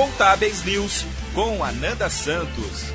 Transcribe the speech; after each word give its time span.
Contábeis 0.00 0.64
News 0.64 1.04
com 1.34 1.62
Ananda 1.62 2.08
Santos. 2.08 2.90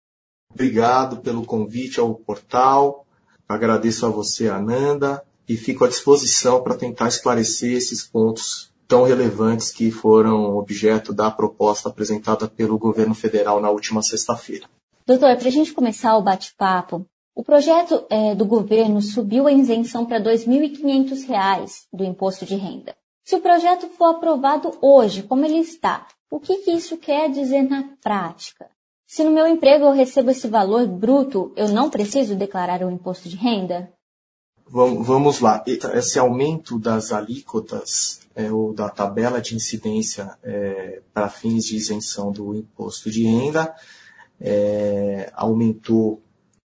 Obrigado 0.53 1.17
pelo 1.17 1.43
convite 1.43 1.99
ao 1.99 2.13
portal. 2.15 3.05
Agradeço 3.49 4.05
a 4.05 4.09
você, 4.09 4.47
Ananda, 4.47 5.23
e 5.49 5.57
fico 5.57 5.83
à 5.83 5.87
disposição 5.87 6.63
para 6.63 6.77
tentar 6.77 7.07
esclarecer 7.07 7.75
esses 7.75 8.03
pontos 8.03 8.71
tão 8.87 9.03
relevantes 9.03 9.71
que 9.71 9.91
foram 9.91 10.55
objeto 10.57 11.13
da 11.13 11.29
proposta 11.29 11.89
apresentada 11.89 12.47
pelo 12.47 12.77
governo 12.77 13.13
federal 13.13 13.59
na 13.59 13.69
última 13.69 14.01
sexta-feira. 14.01 14.67
Doutor, 15.05 15.35
para 15.35 15.47
a 15.47 15.51
gente 15.51 15.73
começar 15.73 16.17
o 16.17 16.21
bate-papo, 16.21 17.05
o 17.35 17.43
projeto 17.43 18.05
é, 18.09 18.33
do 18.33 18.45
governo 18.45 19.01
subiu 19.01 19.47
a 19.47 19.51
isenção 19.51 20.05
para 20.05 20.17
R$ 20.17 20.23
2.500 20.23 21.85
do 21.93 22.03
imposto 22.03 22.45
de 22.45 22.55
renda. 22.55 22.95
Se 23.23 23.35
o 23.35 23.41
projeto 23.41 23.87
for 23.89 24.15
aprovado 24.15 24.71
hoje, 24.81 25.21
como 25.21 25.45
ele 25.45 25.59
está, 25.59 26.07
o 26.31 26.39
que, 26.39 26.57
que 26.57 26.71
isso 26.71 26.97
quer 26.97 27.29
dizer 27.29 27.63
na 27.63 27.89
prática? 28.01 28.69
Se 29.05 29.23
no 29.23 29.31
meu 29.31 29.47
emprego 29.47 29.85
eu 29.85 29.91
recebo 29.91 30.31
esse 30.31 30.47
valor 30.47 30.85
bruto, 30.87 31.53
eu 31.55 31.69
não 31.69 31.89
preciso 31.89 32.35
declarar 32.35 32.81
o 32.83 32.91
imposto 32.91 33.29
de 33.29 33.37
renda? 33.37 33.93
Vamos 34.69 35.39
lá. 35.39 35.63
Esse 35.65 36.19
aumento 36.19 36.77
das 36.77 37.11
alíquotas 37.13 38.19
é, 38.35 38.51
ou 38.51 38.73
da 38.73 38.89
tabela 38.89 39.41
de 39.41 39.55
incidência 39.55 40.37
é, 40.43 41.01
para 41.13 41.29
fins 41.29 41.65
de 41.65 41.75
isenção 41.75 42.31
do 42.31 42.53
imposto 42.53 43.09
de 43.09 43.23
renda 43.23 43.73
é, 44.39 45.31
aumentou 45.33 46.21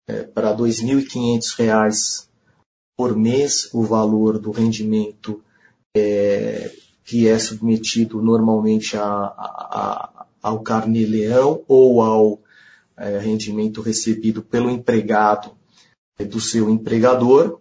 é, 0.08 0.24
para 0.24 0.52
R$ 0.52 0.58
2.500 0.58 2.28
por 2.96 3.16
mês 3.16 3.70
o 3.74 3.84
valor 3.84 4.40
do 4.40 4.52
rendimento 4.52 5.44
é, 5.96 6.72
que 7.04 7.28
é 7.28 7.38
submetido 7.38 8.22
normalmente 8.22 8.96
a, 8.96 9.04
a, 9.04 10.26
ao 10.42 10.62
carnê-leão 10.62 11.64
ou 11.68 12.02
ao 12.02 12.40
é, 12.96 13.18
rendimento 13.20 13.82
recebido 13.82 14.42
pelo 14.42 14.70
empregado 14.70 15.52
do 16.20 16.42
seu 16.42 16.70
empregador, 16.70 17.60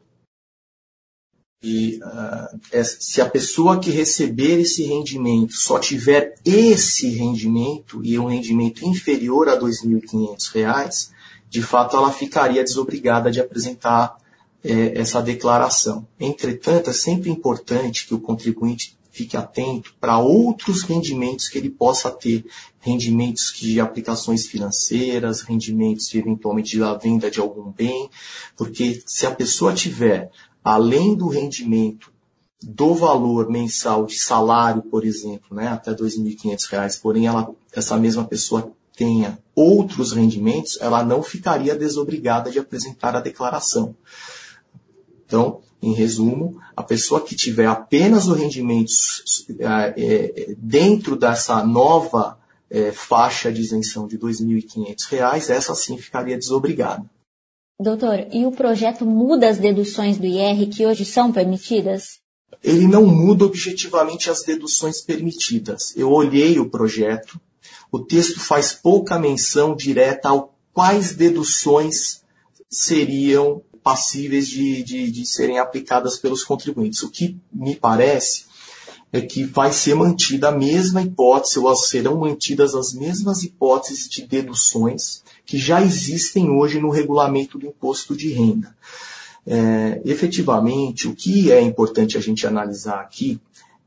e 1.63 1.99
uh, 2.03 2.85
se 2.85 3.21
a 3.21 3.29
pessoa 3.29 3.81
que 3.81 3.91
receber 3.91 4.61
esse 4.61 4.85
rendimento 4.85 5.55
só 5.55 5.79
tiver 5.79 6.35
esse 6.45 7.09
rendimento 7.11 8.05
e 8.05 8.19
um 8.19 8.27
rendimento 8.27 8.85
inferior 8.85 9.49
a 9.49 9.55
R$ 9.55 9.61
2.500, 9.61 11.11
de 11.49 11.63
fato 11.63 11.97
ela 11.97 12.13
ficaria 12.13 12.63
desobrigada 12.63 13.31
de 13.31 13.41
apresentar 13.41 14.17
é, 14.63 14.99
essa 14.99 15.23
declaração. 15.23 16.07
Entretanto, 16.19 16.91
é 16.91 16.93
sempre 16.93 17.31
importante 17.31 18.07
que 18.07 18.15
o 18.15 18.21
contribuinte 18.21 18.97
fique 19.11 19.37
atento 19.37 19.95
para 19.99 20.19
outros 20.19 20.83
rendimentos 20.83 21.49
que 21.49 21.57
ele 21.57 21.71
possa 21.71 22.11
ter, 22.11 22.45
rendimentos 22.81 23.55
de 23.59 23.81
aplicações 23.81 24.47
financeiras, 24.47 25.41
rendimentos 25.41 26.09
de 26.09 26.19
eventualmente 26.19 26.79
da 26.79 26.95
venda 26.95 27.31
de 27.31 27.41
algum 27.41 27.71
bem, 27.71 28.11
porque 28.57 29.03
se 29.07 29.25
a 29.27 29.31
pessoa 29.31 29.73
tiver 29.73 30.31
além 30.67 31.15
do 31.15 31.29
rendimento 31.29 32.13
do 32.61 32.93
valor 32.93 33.49
mensal 33.49 34.05
de 34.05 34.19
salário, 34.19 34.83
por 34.83 35.05
exemplo, 35.05 35.57
né, 35.57 35.69
até 35.69 35.93
R$ 35.93 35.99
2.500, 35.99 37.01
porém 37.01 37.29
ela, 37.29 37.55
essa 37.73 37.97
mesma 37.97 38.25
pessoa 38.25 38.73
tenha 38.97 39.39
outros 39.55 40.11
rendimentos, 40.11 40.77
ela 40.81 41.05
não 41.05 41.23
ficaria 41.23 41.77
desobrigada 41.77 42.51
de 42.51 42.59
apresentar 42.59 43.15
a 43.15 43.21
declaração. 43.21 43.95
Então, 45.25 45.61
em 45.81 45.93
resumo, 45.93 46.61
a 46.77 46.83
pessoa 46.83 47.21
que 47.21 47.37
tiver 47.37 47.67
apenas 47.67 48.27
o 48.27 48.35
rendimento 48.35 48.91
é, 49.61 49.95
é, 49.97 50.55
dentro 50.59 51.15
dessa 51.15 51.65
nova 51.65 52.41
é, 52.69 52.91
faixa 52.91 53.53
de 53.53 53.61
isenção 53.61 54.09
de 54.09 54.17
R$ 54.17 54.23
2.500, 54.23 55.49
essa 55.49 55.77
sim 55.77 55.97
ficaria 55.97 56.37
desobrigada. 56.37 57.09
Doutor, 57.79 58.27
e 58.33 58.47
o 58.47 58.53
projeto 58.53 59.05
muda 59.05 59.51
as 59.51 59.59
deduções 59.59 60.17
do 60.17 60.25
IR 60.25 60.69
que 60.71 60.87
hoje 60.87 61.05
são 61.05 61.31
permitidas? 61.31 62.21
Ele 62.65 62.87
não 62.87 63.05
muda 63.05 63.45
objetivamente 63.45 64.31
as 64.31 64.43
deduções 64.43 65.03
permitidas. 65.03 65.95
Eu 65.95 66.11
olhei 66.11 66.59
o 66.59 66.71
projeto, 66.71 67.39
o 67.93 67.99
texto 67.99 68.41
faz 68.41 68.73
pouca 68.73 69.19
menção 69.19 69.77
direta 69.77 70.31
a 70.31 70.45
quais 70.73 71.15
deduções 71.15 72.23
seriam 72.71 73.63
passíveis 73.83 74.49
de, 74.49 74.83
de, 74.83 75.11
de 75.11 75.27
serem 75.27 75.59
aplicadas 75.59 76.17
pelos 76.17 76.43
contribuintes. 76.43 77.03
O 77.03 77.11
que 77.11 77.39
me 77.53 77.77
parece 77.77 78.47
é 79.13 79.21
que 79.21 79.45
vai 79.45 79.71
ser 79.73 79.95
mantida 79.95 80.49
a 80.49 80.53
mesma 80.53 81.03
hipótese, 81.03 81.59
ou 81.59 81.77
serão 81.77 82.19
mantidas 82.19 82.75
as 82.75 82.95
mesmas 82.95 83.43
hipóteses 83.43 84.09
de 84.09 84.27
deduções 84.27 85.23
que 85.47 85.57
já 85.57 85.81
existem 85.81 86.51
hoje 86.51 86.81
no 86.81 86.91
regulamento 86.91 87.57
do 87.57 87.67
imposto 87.67 88.17
de 88.17 88.33
renda. 88.33 88.77
É, 89.47 90.03
efetivamente, 90.05 91.07
o 91.07 91.15
que 91.15 91.53
é 91.53 91.61
importante 91.61 92.19
a 92.19 92.21
gente 92.21 92.47
analisar 92.47 93.01
aqui 93.01 93.41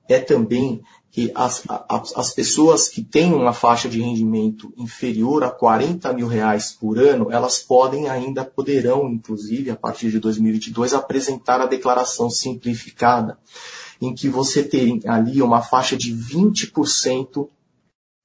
é 0.08 0.20
também 0.20 0.82
que 1.12 1.32
as, 1.36 1.64
as, 1.90 2.16
as, 2.16 2.34
pessoas 2.34 2.88
que 2.88 3.04
têm 3.04 3.34
uma 3.34 3.52
faixa 3.52 3.90
de 3.90 4.00
rendimento 4.00 4.72
inferior 4.78 5.44
a 5.44 5.50
40 5.50 6.14
mil 6.14 6.28
reais 6.28 6.72
por 6.72 6.98
ano, 6.98 7.32
elas 7.32 7.60
podem 7.60 8.08
ainda, 8.08 8.46
poderão, 8.46 9.10
inclusive, 9.10 9.72
a 9.72 9.76
partir 9.76 10.12
de 10.12 10.20
2022, 10.20 10.94
apresentar 10.94 11.60
a 11.60 11.66
declaração 11.66 12.30
simplificada, 12.30 13.38
em 14.00 14.14
que 14.14 14.30
você 14.30 14.64
tem 14.64 15.02
ali 15.06 15.42
uma 15.42 15.62
faixa 15.62 15.98
de 15.98 16.16
20% 16.16 17.50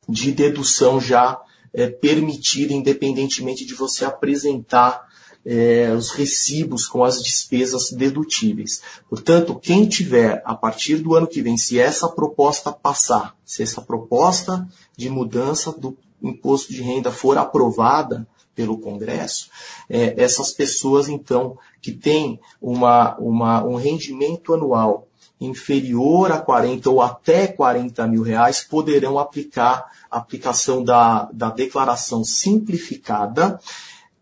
de 0.08 0.30
dedução 0.30 1.00
já 1.00 1.40
é, 1.74 1.88
permitida, 1.88 2.72
independentemente 2.72 3.66
de 3.66 3.74
você 3.74 4.04
apresentar 4.04 5.12
é, 5.44 5.92
os 5.92 6.10
recibos 6.10 6.86
com 6.86 7.04
as 7.04 7.22
despesas 7.22 7.90
dedutíveis. 7.90 8.80
Portanto, 9.10 9.58
quem 9.60 9.86
tiver, 9.86 10.40
a 10.44 10.54
partir 10.54 10.96
do 10.96 11.14
ano 11.14 11.26
que 11.26 11.42
vem, 11.42 11.58
se 11.58 11.78
essa 11.78 12.08
proposta 12.08 12.72
passar, 12.72 13.36
se 13.44 13.62
essa 13.62 13.82
proposta 13.82 14.66
de 14.96 15.10
mudança 15.10 15.70
do 15.72 15.96
imposto 16.22 16.72
de 16.72 16.80
renda 16.80 17.10
for 17.10 17.36
aprovada 17.36 18.26
pelo 18.54 18.78
Congresso, 18.78 19.50
é, 19.90 20.14
essas 20.22 20.52
pessoas, 20.52 21.08
então, 21.08 21.58
que 21.82 21.92
têm 21.92 22.40
uma, 22.62 23.16
uma, 23.18 23.64
um 23.64 23.74
rendimento 23.74 24.54
anual 24.54 25.08
inferior 25.44 26.32
a 26.32 26.40
40 26.40 26.90
ou 26.90 27.02
até 27.02 27.46
40 27.46 28.06
mil 28.06 28.22
reais 28.22 28.62
poderão 28.62 29.18
aplicar 29.18 29.84
a 30.10 30.18
aplicação 30.18 30.82
da, 30.82 31.28
da 31.32 31.50
declaração 31.50 32.24
simplificada 32.24 33.58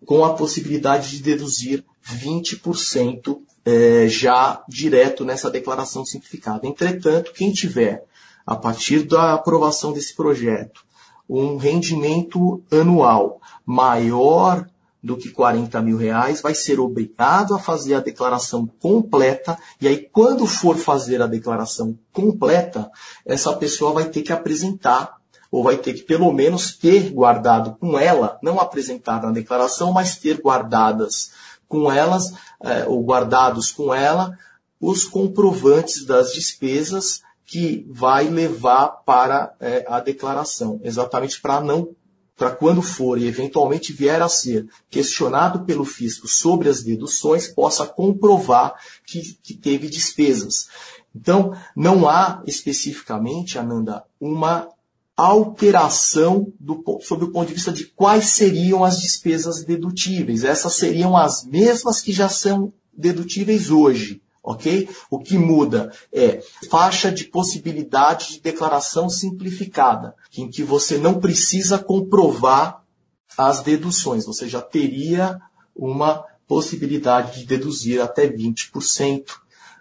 com 0.04 0.24
a 0.24 0.34
possibilidade 0.34 1.10
de 1.10 1.22
deduzir 1.22 1.84
20% 2.04 3.38
é, 3.64 4.08
já 4.08 4.62
direto 4.68 5.24
nessa 5.24 5.50
declaração 5.50 6.04
simplificada. 6.04 6.66
Entretanto, 6.66 7.32
quem 7.32 7.52
tiver, 7.52 8.04
a 8.44 8.56
partir 8.56 9.04
da 9.04 9.34
aprovação 9.34 9.92
desse 9.92 10.14
projeto, 10.14 10.84
um 11.28 11.56
rendimento 11.56 12.62
anual 12.70 13.40
maior 13.64 14.68
do 15.02 15.16
que 15.16 15.30
40 15.30 15.82
mil 15.82 15.96
reais, 15.96 16.40
vai 16.40 16.54
ser 16.54 16.78
obrigado 16.78 17.54
a 17.54 17.58
fazer 17.58 17.94
a 17.94 18.00
declaração 18.00 18.66
completa, 18.80 19.58
e 19.80 19.88
aí, 19.88 19.98
quando 19.98 20.46
for 20.46 20.76
fazer 20.76 21.20
a 21.20 21.26
declaração 21.26 21.98
completa, 22.12 22.90
essa 23.26 23.52
pessoa 23.54 23.92
vai 23.92 24.04
ter 24.04 24.22
que 24.22 24.32
apresentar, 24.32 25.16
ou 25.50 25.64
vai 25.64 25.76
ter 25.76 25.94
que 25.94 26.02
pelo 26.02 26.32
menos 26.32 26.76
ter 26.76 27.10
guardado 27.10 27.76
com 27.78 27.98
ela, 27.98 28.38
não 28.42 28.60
apresentar 28.60 29.20
na 29.22 29.32
declaração, 29.32 29.92
mas 29.92 30.16
ter 30.16 30.40
guardadas 30.40 31.32
com 31.68 31.90
elas, 31.90 32.32
eh, 32.62 32.84
ou 32.86 33.02
guardados 33.02 33.72
com 33.72 33.92
ela, 33.92 34.38
os 34.80 35.04
comprovantes 35.04 36.06
das 36.06 36.32
despesas 36.32 37.22
que 37.44 37.86
vai 37.90 38.28
levar 38.28 38.88
para 39.04 39.54
eh, 39.60 39.84
a 39.88 40.00
declaração, 40.00 40.80
exatamente 40.82 41.40
para 41.40 41.60
não 41.60 41.94
para 42.42 42.50
quando 42.50 42.82
for 42.82 43.20
e 43.20 43.28
eventualmente 43.28 43.92
vier 43.92 44.20
a 44.20 44.28
ser 44.28 44.66
questionado 44.90 45.64
pelo 45.64 45.84
fisco 45.84 46.26
sobre 46.26 46.68
as 46.68 46.82
deduções, 46.82 47.46
possa 47.46 47.86
comprovar 47.86 48.74
que, 49.06 49.38
que 49.40 49.54
teve 49.54 49.88
despesas. 49.88 50.66
Então, 51.14 51.56
não 51.76 52.08
há 52.08 52.42
especificamente, 52.44 53.60
Ananda, 53.60 54.02
uma 54.20 54.68
alteração 55.16 56.52
do, 56.58 56.82
sob 57.02 57.26
o 57.26 57.30
ponto 57.30 57.46
de 57.46 57.54
vista 57.54 57.70
de 57.70 57.84
quais 57.84 58.30
seriam 58.30 58.82
as 58.82 58.98
despesas 58.98 59.62
dedutíveis. 59.62 60.42
Essas 60.42 60.72
seriam 60.72 61.16
as 61.16 61.44
mesmas 61.44 62.00
que 62.00 62.12
já 62.12 62.28
são 62.28 62.72
dedutíveis 62.92 63.70
hoje 63.70 64.20
ok? 64.42 64.88
O 65.10 65.18
que 65.18 65.38
muda 65.38 65.92
é 66.12 66.42
faixa 66.68 67.10
de 67.12 67.24
possibilidade 67.24 68.32
de 68.32 68.40
declaração 68.40 69.08
simplificada, 69.08 70.14
em 70.36 70.50
que 70.50 70.62
você 70.62 70.98
não 70.98 71.20
precisa 71.20 71.78
comprovar 71.78 72.82
as 73.36 73.62
deduções, 73.62 74.26
você 74.26 74.48
já 74.48 74.60
teria 74.60 75.40
uma 75.74 76.24
possibilidade 76.46 77.40
de 77.40 77.46
deduzir 77.46 78.00
até 78.00 78.28
20% 78.28 79.24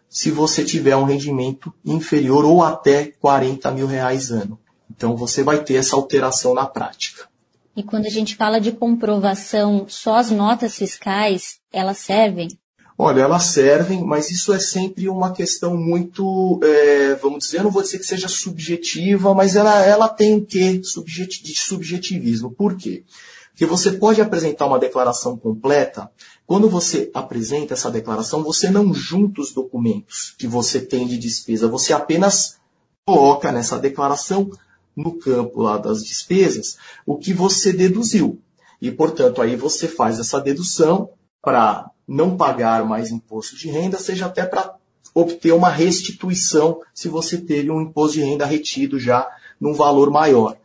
se 0.07 0.29
você 0.29 0.63
tiver 0.63 0.95
um 0.95 1.05
rendimento 1.05 1.73
inferior 1.83 2.45
ou 2.45 2.63
até 2.63 3.05
40 3.05 3.71
mil 3.71 3.87
reais 3.87 4.31
ano. 4.31 4.59
Então 4.89 5.15
você 5.15 5.43
vai 5.43 5.63
ter 5.63 5.75
essa 5.75 5.95
alteração 5.95 6.53
na 6.53 6.65
prática. 6.65 7.29
E 7.75 7.81
quando 7.81 8.05
a 8.05 8.09
gente 8.09 8.35
fala 8.35 8.59
de 8.59 8.73
comprovação, 8.73 9.85
só 9.87 10.15
as 10.15 10.29
notas 10.29 10.75
fiscais, 10.75 11.59
elas 11.71 11.97
servem? 11.99 12.49
Olha, 12.97 13.21
elas 13.21 13.45
servem, 13.45 14.03
mas 14.03 14.29
isso 14.29 14.53
é 14.53 14.59
sempre 14.59 15.09
uma 15.09 15.31
questão 15.31 15.75
muito, 15.75 16.59
é, 16.63 17.15
vamos 17.15 17.39
dizer, 17.39 17.59
eu 17.59 17.63
não 17.63 17.71
vou 17.71 17.81
dizer 17.81 17.97
que 17.97 18.05
seja 18.05 18.27
subjetiva, 18.27 19.33
mas 19.33 19.55
ela, 19.55 19.83
ela 19.85 20.07
tem 20.07 20.35
um 20.35 20.45
quê 20.45 20.77
de 20.77 21.55
subjetivismo. 21.55 22.51
Por 22.51 22.75
quê? 22.75 23.03
Porque 23.49 23.65
você 23.65 23.91
pode 23.91 24.21
apresentar 24.21 24.65
uma 24.65 24.79
declaração 24.79 25.37
completa. 25.37 26.09
Quando 26.47 26.69
você 26.69 27.11
apresenta 27.13 27.73
essa 27.73 27.91
declaração, 27.91 28.43
você 28.43 28.69
não 28.69 28.93
junta 28.93 29.41
os 29.41 29.53
documentos 29.53 30.33
que 30.37 30.47
você 30.47 30.79
tem 30.79 31.07
de 31.07 31.17
despesa, 31.17 31.67
você 31.67 31.93
apenas 31.93 32.57
coloca 33.05 33.51
nessa 33.51 33.77
declaração, 33.77 34.49
no 34.95 35.13
campo 35.13 35.61
lá 35.61 35.77
das 35.77 36.03
despesas, 36.03 36.77
o 37.05 37.17
que 37.17 37.33
você 37.33 37.71
deduziu. 37.71 38.39
E, 38.81 38.91
portanto, 38.91 39.41
aí 39.41 39.55
você 39.55 39.87
faz 39.87 40.19
essa 40.19 40.39
dedução 40.39 41.09
para 41.41 41.90
não 42.11 42.35
pagar 42.35 42.83
mais 42.83 43.09
imposto 43.09 43.55
de 43.55 43.69
renda, 43.69 43.97
seja 43.97 44.25
até 44.25 44.45
para 44.45 44.75
obter 45.15 45.53
uma 45.53 45.69
restituição 45.69 46.81
se 46.93 47.07
você 47.07 47.37
teve 47.37 47.71
um 47.71 47.79
imposto 47.79 48.17
de 48.17 48.23
renda 48.23 48.45
retido 48.45 48.99
já 48.99 49.29
num 49.59 49.73
valor 49.73 50.11
maior. 50.11 50.57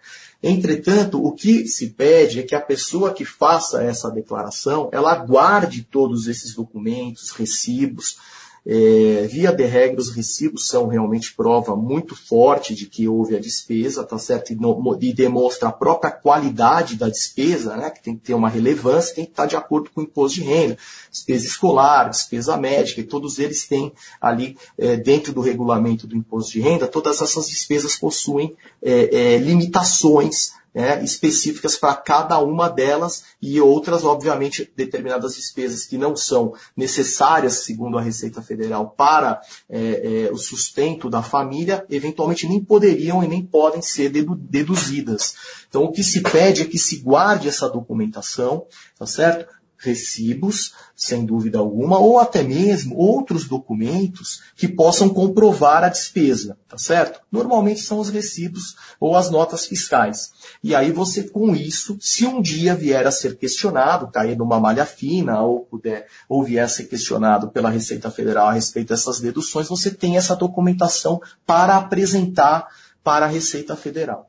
Entretanto, 0.42 1.24
o 1.24 1.32
que 1.32 1.66
se 1.68 1.90
pede 1.90 2.40
é 2.40 2.42
que 2.42 2.54
a 2.54 2.60
pessoa 2.60 3.12
que 3.12 3.24
faça 3.24 3.82
essa 3.82 4.10
declaração, 4.10 4.88
ela 4.92 5.14
guarde 5.14 5.84
todos 5.84 6.26
esses 6.26 6.52
documentos, 6.52 7.30
recibos, 7.30 8.18
é, 8.68 9.28
via 9.30 9.52
de 9.52 9.64
regra, 9.64 10.00
os 10.00 10.10
recibos 10.10 10.66
são 10.66 10.88
realmente 10.88 11.32
prova 11.32 11.76
muito 11.76 12.16
forte 12.16 12.74
de 12.74 12.86
que 12.86 13.06
houve 13.06 13.36
a 13.36 13.38
despesa, 13.40 14.02
tá 14.02 14.18
certo? 14.18 14.52
E, 14.52 14.56
no, 14.56 14.98
e, 15.00 15.12
demonstra 15.12 15.68
a 15.68 15.72
própria 15.72 16.10
qualidade 16.10 16.96
da 16.96 17.08
despesa, 17.08 17.76
né? 17.76 17.90
Que 17.90 18.02
tem 18.02 18.16
que 18.16 18.22
ter 18.22 18.34
uma 18.34 18.48
relevância, 18.48 19.14
tem 19.14 19.24
que 19.24 19.30
estar 19.30 19.46
de 19.46 19.54
acordo 19.54 19.88
com 19.90 20.00
o 20.00 20.04
imposto 20.04 20.40
de 20.40 20.44
renda, 20.44 20.76
despesa 21.08 21.46
escolar, 21.46 22.10
despesa 22.10 22.56
médica, 22.56 23.00
e 23.00 23.04
todos 23.04 23.38
eles 23.38 23.68
têm 23.68 23.92
ali 24.20 24.58
é, 24.76 24.96
dentro 24.96 25.32
do 25.32 25.40
regulamento 25.40 26.04
do 26.04 26.16
imposto 26.16 26.50
de 26.50 26.60
renda, 26.60 26.88
todas 26.88 27.22
essas 27.22 27.48
despesas 27.48 27.94
possuem 27.94 28.56
é, 28.82 29.34
é 29.34 29.38
limitações 29.38 30.56
né, 30.76 31.02
específicas 31.02 31.74
para 31.74 31.94
cada 31.94 32.38
uma 32.38 32.68
delas 32.68 33.24
e 33.40 33.58
outras, 33.58 34.04
obviamente, 34.04 34.70
determinadas 34.76 35.34
despesas 35.34 35.86
que 35.86 35.96
não 35.96 36.14
são 36.14 36.52
necessárias, 36.76 37.64
segundo 37.64 37.96
a 37.96 38.02
Receita 38.02 38.42
Federal, 38.42 38.90
para 38.90 39.40
é, 39.70 40.26
é, 40.26 40.30
o 40.30 40.36
sustento 40.36 41.08
da 41.08 41.22
família, 41.22 41.86
eventualmente 41.88 42.46
nem 42.46 42.62
poderiam 42.62 43.24
e 43.24 43.26
nem 43.26 43.42
podem 43.42 43.80
ser 43.80 44.10
deduzidas. 44.10 45.34
Então, 45.66 45.84
o 45.84 45.92
que 45.92 46.04
se 46.04 46.20
pede 46.20 46.60
é 46.60 46.66
que 46.66 46.78
se 46.78 46.98
guarde 46.98 47.48
essa 47.48 47.70
documentação, 47.70 48.66
tá 48.98 49.06
certo? 49.06 49.55
Recibos, 49.78 50.74
sem 50.94 51.24
dúvida 51.24 51.58
alguma, 51.58 51.98
ou 51.98 52.18
até 52.18 52.42
mesmo 52.42 52.96
outros 52.96 53.46
documentos 53.46 54.42
que 54.56 54.66
possam 54.66 55.08
comprovar 55.08 55.84
a 55.84 55.88
despesa, 55.88 56.56
tá 56.68 56.78
certo? 56.78 57.20
Normalmente 57.30 57.80
são 57.80 57.98
os 57.98 58.08
recibos 58.08 58.76
ou 58.98 59.16
as 59.16 59.30
notas 59.30 59.66
fiscais. 59.66 60.32
E 60.62 60.74
aí 60.74 60.90
você, 60.90 61.24
com 61.24 61.54
isso, 61.54 61.96
se 62.00 62.26
um 62.26 62.40
dia 62.40 62.74
vier 62.74 63.06
a 63.06 63.12
ser 63.12 63.36
questionado, 63.36 64.10
cair 64.10 64.36
numa 64.36 64.58
malha 64.58 64.86
fina, 64.86 65.40
ou 65.42 65.60
puder, 65.60 66.06
ou 66.28 66.42
vier 66.42 66.64
a 66.64 66.68
ser 66.68 66.84
questionado 66.84 67.48
pela 67.48 67.70
Receita 67.70 68.10
Federal 68.10 68.48
a 68.48 68.52
respeito 68.52 68.88
dessas 68.88 69.20
deduções, 69.20 69.68
você 69.68 69.90
tem 69.90 70.16
essa 70.16 70.34
documentação 70.34 71.20
para 71.44 71.76
apresentar 71.76 72.68
para 73.04 73.26
a 73.26 73.28
Receita 73.28 73.76
Federal. 73.76 74.28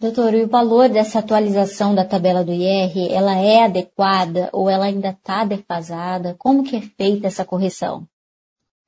Doutor, 0.00 0.32
e 0.32 0.44
o 0.44 0.48
valor 0.48 0.88
dessa 0.88 1.18
atualização 1.18 1.92
da 1.92 2.04
tabela 2.04 2.44
do 2.44 2.52
IR, 2.52 3.10
ela 3.10 3.36
é 3.36 3.64
adequada 3.64 4.48
ou 4.52 4.70
ela 4.70 4.84
ainda 4.84 5.08
está 5.08 5.44
defasada? 5.44 6.36
Como 6.38 6.62
que 6.62 6.76
é 6.76 6.80
feita 6.80 7.26
essa 7.26 7.44
correção? 7.44 8.06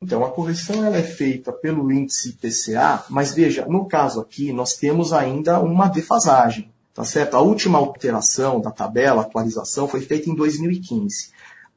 Então, 0.01 0.25
a 0.25 0.31
correção 0.31 0.85
ela 0.85 0.97
é 0.97 1.03
feita 1.03 1.53
pelo 1.53 1.91
índice 1.91 2.35
PCA, 2.35 3.05
mas 3.11 3.35
veja, 3.35 3.67
no 3.67 3.87
caso 3.87 4.21
aqui, 4.21 4.53
nós 4.53 4.75
temos 4.75 5.13
ainda 5.13 5.59
uma 5.59 5.89
defasagem, 5.89 6.71
tá 6.95 7.03
certo? 7.03 7.35
A 7.35 7.41
última 7.41 7.77
alteração 7.77 8.61
da 8.61 8.71
tabela, 8.71 9.23
atualização, 9.23 9.89
foi 9.89 10.03
feita 10.03 10.31
em 10.31 10.35
2015. 10.37 11.33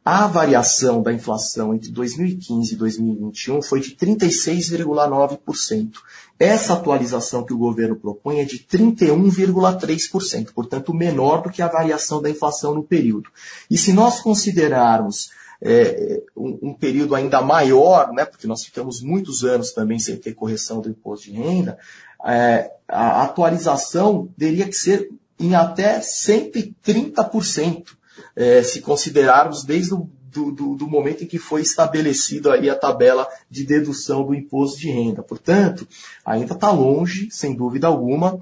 A 0.05 0.27
variação 0.27 1.01
da 1.01 1.13
inflação 1.13 1.73
entre 1.73 1.89
2015 1.89 2.73
e 2.73 2.77
2021 2.77 3.61
foi 3.61 3.79
de 3.79 3.95
36,9%. 3.95 5.93
Essa 6.37 6.73
atualização 6.73 7.45
que 7.45 7.53
o 7.53 7.57
governo 7.57 7.95
propõe 7.95 8.41
é 8.41 8.43
de 8.43 8.59
31,3%, 8.59 10.51
portanto 10.53 10.93
menor 10.93 11.41
do 11.41 11.49
que 11.49 11.61
a 11.61 11.69
variação 11.69 12.21
da 12.21 12.29
inflação 12.29 12.75
no 12.75 12.83
período. 12.83 13.29
E 13.71 13.77
se 13.77 13.93
nós 13.93 14.19
considerarmos 14.19 15.31
é, 15.61 16.21
um, 16.35 16.59
um, 16.61 16.73
período 16.73 17.15
ainda 17.15 17.41
maior, 17.41 18.11
né, 18.11 18.25
porque 18.25 18.45
nós 18.45 18.65
ficamos 18.65 19.01
muitos 19.01 19.45
anos 19.45 19.71
também 19.71 19.99
sem 19.99 20.17
ter 20.17 20.33
correção 20.33 20.81
do 20.81 20.89
imposto 20.89 21.31
de 21.31 21.31
renda, 21.31 21.77
é, 22.25 22.73
a 22.89 23.23
atualização 23.23 24.27
teria 24.37 24.65
que 24.65 24.73
ser 24.73 25.09
em 25.39 25.55
até 25.55 26.01
130% 26.01 28.02
é, 28.35 28.63
se 28.63 28.81
considerarmos 28.81 29.63
desde 29.63 29.93
o 29.93 30.09
do, 30.33 30.51
do, 30.51 30.75
do, 30.75 30.87
momento 30.87 31.23
em 31.23 31.27
que 31.27 31.37
foi 31.37 31.61
estabelecida 31.61 32.53
aí 32.53 32.67
a 32.67 32.75
tabela 32.75 33.27
de 33.49 33.63
dedução 33.65 34.25
do 34.25 34.33
imposto 34.33 34.79
de 34.79 34.89
renda. 34.89 35.21
Portanto, 35.21 35.87
ainda 36.25 36.55
está 36.55 36.71
longe, 36.71 37.29
sem 37.29 37.55
dúvida 37.55 37.85
alguma, 37.85 38.41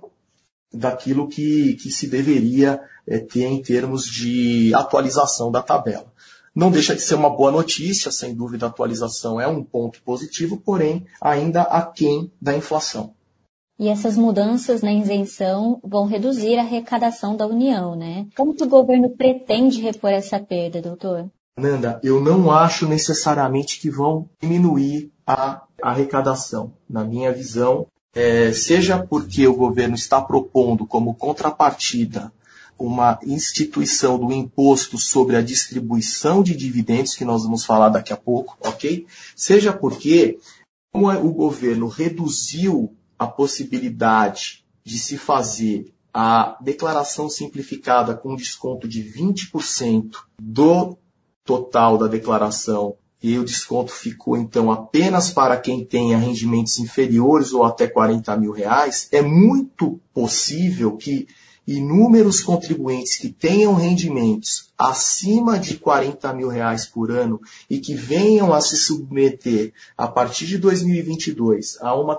daquilo 0.73 1.27
que, 1.27 1.73
que 1.73 1.91
se 1.91 2.07
deveria 2.07 2.79
é, 3.05 3.19
ter 3.19 3.43
em 3.43 3.61
termos 3.61 4.05
de 4.05 4.73
atualização 4.73 5.51
da 5.51 5.61
tabela. 5.61 6.11
Não 6.55 6.71
deixa 6.71 6.95
de 6.95 7.01
ser 7.01 7.15
uma 7.15 7.29
boa 7.29 7.51
notícia, 7.51 8.11
sem 8.11 8.33
dúvida 8.33 8.65
a 8.65 8.69
atualização 8.69 9.39
é 9.39 9.47
um 9.47 9.63
ponto 9.63 10.01
positivo, 10.01 10.57
porém 10.57 11.05
ainda 11.21 11.61
aquém 11.61 12.31
da 12.41 12.55
inflação. 12.55 13.13
E 13.79 13.87
essas 13.87 14.15
mudanças 14.15 14.81
na 14.81 14.93
isenção 14.93 15.79
vão 15.83 16.05
reduzir 16.05 16.57
a 16.57 16.61
arrecadação 16.61 17.35
da 17.35 17.47
União, 17.47 17.95
né? 17.95 18.27
Como 18.35 18.53
que 18.53 18.63
o 18.63 18.69
governo 18.69 19.09
pretende 19.09 19.81
repor 19.81 20.11
essa 20.11 20.39
perda, 20.39 20.81
doutor? 20.81 21.29
Nanda, 21.57 21.99
eu 22.03 22.21
não 22.21 22.51
acho 22.51 22.87
necessariamente 22.87 23.79
que 23.79 23.89
vão 23.89 24.29
diminuir 24.41 25.11
a 25.25 25.63
arrecadação. 25.81 26.73
Na 26.89 27.03
minha 27.03 27.31
visão, 27.31 27.87
é, 28.13 28.51
seja 28.51 29.05
porque 29.05 29.47
o 29.47 29.55
governo 29.55 29.95
está 29.95 30.21
propondo 30.21 30.85
como 30.85 31.15
contrapartida 31.15 32.31
uma 32.77 33.19
instituição 33.23 34.17
do 34.17 34.33
imposto 34.33 34.97
sobre 34.97 35.35
a 35.35 35.41
distribuição 35.41 36.41
de 36.41 36.55
dividendos, 36.55 37.15
que 37.15 37.23
nós 37.23 37.43
vamos 37.43 37.63
falar 37.63 37.89
daqui 37.89 38.11
a 38.11 38.17
pouco, 38.17 38.57
ok? 38.59 39.05
Seja 39.35 39.71
porque 39.71 40.39
como 40.91 41.09
o 41.09 41.31
governo 41.31 41.87
reduziu 41.87 42.95
a 43.21 43.27
possibilidade 43.27 44.65
de 44.83 44.97
se 44.97 45.15
fazer 45.15 45.93
a 46.11 46.57
declaração 46.59 47.29
simplificada 47.29 48.15
com 48.15 48.35
desconto 48.35 48.87
de 48.87 49.03
20% 49.03 50.15
do 50.41 50.97
total 51.45 51.99
da 51.99 52.07
declaração 52.07 52.95
e 53.21 53.37
o 53.37 53.45
desconto 53.45 53.91
ficou 53.91 54.35
então 54.35 54.71
apenas 54.71 55.29
para 55.29 55.55
quem 55.55 55.85
tenha 55.85 56.17
rendimentos 56.17 56.79
inferiores 56.79 57.53
ou 57.53 57.63
até 57.63 57.85
40 57.85 58.35
mil 58.37 58.51
reais, 58.51 59.07
é 59.11 59.21
muito 59.21 60.01
possível 60.11 60.97
que 60.97 61.27
inúmeros 61.77 62.41
contribuintes 62.41 63.17
que 63.17 63.29
tenham 63.29 63.73
rendimentos 63.73 64.71
acima 64.77 65.59
de 65.59 65.77
40 65.77 66.33
mil 66.33 66.47
reais 66.47 66.85
por 66.85 67.11
ano 67.11 67.39
e 67.69 67.79
que 67.79 67.93
venham 67.93 68.53
a 68.53 68.61
se 68.61 68.77
submeter 68.77 69.73
a 69.97 70.07
partir 70.07 70.45
de 70.45 70.57
2022 70.57 71.77
a 71.81 71.95
uma, 71.95 72.17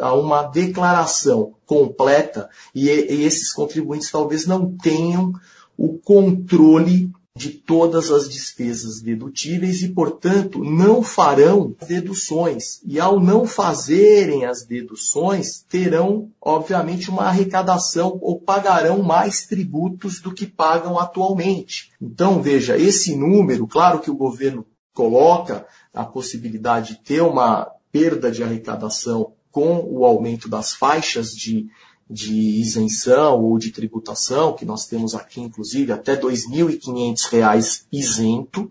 a 0.00 0.14
uma 0.14 0.42
declaração 0.44 1.54
completa 1.66 2.48
e, 2.74 2.88
e 2.88 3.24
esses 3.24 3.52
contribuintes 3.52 4.10
talvez 4.10 4.46
não 4.46 4.76
tenham 4.76 5.32
o 5.76 5.98
controle 5.98 7.10
de 7.36 7.50
todas 7.50 8.12
as 8.12 8.28
despesas 8.28 9.00
dedutíveis 9.00 9.82
e, 9.82 9.88
portanto, 9.88 10.62
não 10.62 11.02
farão 11.02 11.74
deduções. 11.84 12.80
E 12.86 13.00
ao 13.00 13.18
não 13.18 13.44
fazerem 13.44 14.44
as 14.44 14.64
deduções, 14.64 15.60
terão, 15.68 16.30
obviamente, 16.40 17.10
uma 17.10 17.24
arrecadação 17.24 18.20
ou 18.22 18.40
pagarão 18.40 19.02
mais 19.02 19.46
tributos 19.46 20.20
do 20.20 20.32
que 20.32 20.46
pagam 20.46 20.96
atualmente. 20.96 21.90
Então, 22.00 22.40
veja, 22.40 22.78
esse 22.78 23.16
número, 23.16 23.66
claro 23.66 23.98
que 23.98 24.12
o 24.12 24.16
governo 24.16 24.64
coloca 24.92 25.66
a 25.92 26.04
possibilidade 26.04 26.94
de 26.94 27.02
ter 27.02 27.20
uma 27.20 27.68
perda 27.90 28.30
de 28.30 28.44
arrecadação 28.44 29.32
com 29.50 29.84
o 29.84 30.04
aumento 30.04 30.48
das 30.48 30.72
faixas 30.72 31.30
de 31.30 31.66
de 32.08 32.34
isenção 32.34 33.42
ou 33.42 33.58
de 33.58 33.70
tributação, 33.70 34.52
que 34.52 34.64
nós 34.64 34.86
temos 34.86 35.14
aqui, 35.14 35.40
inclusive, 35.40 35.92
até 35.92 36.14
R$ 36.14 36.20
2.500 36.20 37.82
isento. 37.90 38.70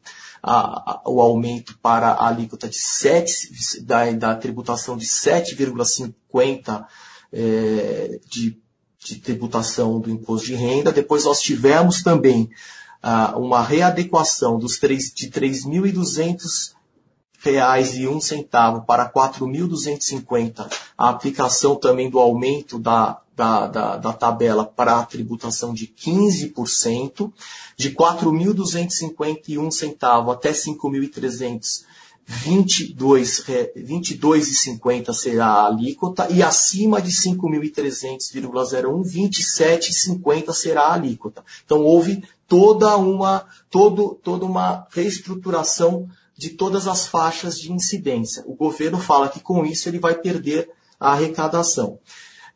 a, 0.48 0.92
a, 0.92 1.02
o 1.08 1.20
aumento 1.20 1.76
para 1.82 2.10
a 2.10 2.28
alíquota 2.28 2.70
de 2.70 2.78
7, 2.78 3.82
da, 3.82 4.12
da 4.12 4.36
tributação 4.36 4.96
de 4.96 5.08
7,50 5.08 6.86
é, 7.34 8.20
de, 8.30 8.56
de 9.04 9.16
tributação 9.16 10.00
do 10.00 10.12
imposto 10.12 10.46
de 10.46 10.54
renda. 10.54 10.92
Depois 10.92 11.26
nós 11.26 11.42
tivemos 11.42 12.04
também 12.04 12.48
uma 13.36 13.62
readequação 13.62 14.58
dos 14.58 14.78
3, 14.80 15.14
de 15.14 15.30
3.200 15.30 16.74
reais 17.40 17.96
e 17.96 18.08
um 18.08 18.20
centavo 18.20 18.84
para 18.84 19.08
4.250, 19.12 20.68
a 20.98 21.10
aplicação 21.10 21.76
também 21.76 22.10
do 22.10 22.18
aumento 22.18 22.80
da, 22.80 23.22
da, 23.36 23.68
da, 23.68 23.98
da 23.98 24.14
tabela 24.14 24.66
para 24.66 25.00
a 25.00 25.06
tributação 25.06 25.74
de 25.74 25.88
15%, 25.88 27.32
de 27.76 27.92
4.251 27.92 29.72
centavos 29.72 30.34
até 30.34 30.52
5.300 30.52 31.84
22,50 32.28 33.72
22 33.76 34.66
será 35.16 35.46
a 35.46 35.68
alíquota 35.68 36.28
e 36.32 36.42
acima 36.42 37.00
de 37.00 37.12
5.300,01 37.12 39.04
27,50 39.04 40.52
será 40.54 40.86
a 40.86 40.94
alíquota. 40.94 41.46
Então 41.64 41.84
houve 41.84 42.24
toda 42.48 42.98
uma 42.98 43.46
todo, 43.70 44.20
toda 44.24 44.44
uma 44.44 44.88
reestruturação 44.90 46.10
de 46.36 46.50
todas 46.50 46.88
as 46.88 47.06
faixas 47.06 47.60
de 47.60 47.72
incidência. 47.72 48.44
O 48.48 48.56
governo 48.56 48.98
fala 48.98 49.30
que 49.30 49.40
com 49.40 49.64
isso 49.64 49.88
ele 49.88 50.00
vai 50.00 50.16
perder 50.16 50.68
a 51.00 51.12
arrecadação. 51.12 52.00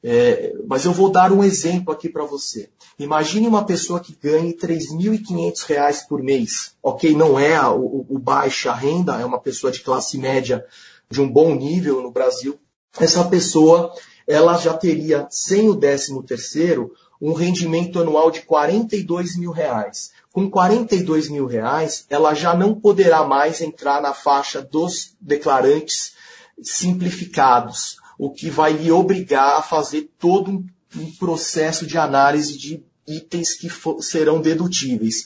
É, 0.04 0.54
mas 0.66 0.86
eu 0.86 0.94
vou 0.94 1.12
dar 1.12 1.32
um 1.32 1.44
exemplo 1.44 1.94
aqui 1.94 2.08
para 2.08 2.24
você. 2.24 2.70
Imagine 2.98 3.48
uma 3.48 3.66
pessoa 3.66 4.00
que 4.00 4.18
ganhe 4.22 4.52
R$ 4.52 4.58
3.500 4.58 6.08
por 6.08 6.22
mês. 6.22 6.74
Ok, 6.82 7.14
não 7.16 7.38
é 7.38 7.60
o, 7.70 8.06
o 8.10 8.20
baixa 8.20 8.74
renda, 8.74 9.20
é 9.20 9.26
uma 9.26 9.40
pessoa 9.40 9.72
de 9.72 9.82
classe 9.82 10.18
média 10.18 10.66
de 11.10 11.22
um 11.22 11.30
bom 11.30 11.54
nível 11.56 12.02
no 12.02 12.12
Brasil. 12.12 12.58
Essa 13.00 13.24
pessoa, 13.26 13.94
ela 14.28 14.58
já 14.58 14.74
teria, 14.74 15.28
sem 15.30 15.70
o 15.70 15.76
13 15.76 16.24
terceiro, 16.24 16.94
um 17.22 17.34
rendimento 17.34 18.00
anual 18.00 18.32
de 18.32 18.42
42 18.42 19.38
mil 19.38 19.52
reais. 19.52 20.12
Com 20.32 20.50
42 20.50 21.30
mil 21.30 21.46
reais, 21.46 22.06
ela 22.10 22.34
já 22.34 22.56
não 22.56 22.76
poderá 22.76 23.26
mais 23.26 23.62
entrar 23.62 24.02
na 24.02 24.14
faixa 24.14 24.62
dos 24.62 25.16
declarantes 25.20 26.14
simplificados 26.62 27.98
o 28.20 28.30
que 28.30 28.50
vai 28.50 28.74
lhe 28.74 28.92
obrigar 28.92 29.58
a 29.58 29.62
fazer 29.62 30.12
todo 30.20 30.52
um, 30.52 30.66
um 30.98 31.10
processo 31.16 31.88
de 31.88 31.98
análise 31.98 32.58
de 32.58 32.84
itens 33.08 33.54
que 33.56 33.70
for, 33.70 34.04
serão 34.04 34.42
dedutíveis. 34.42 35.26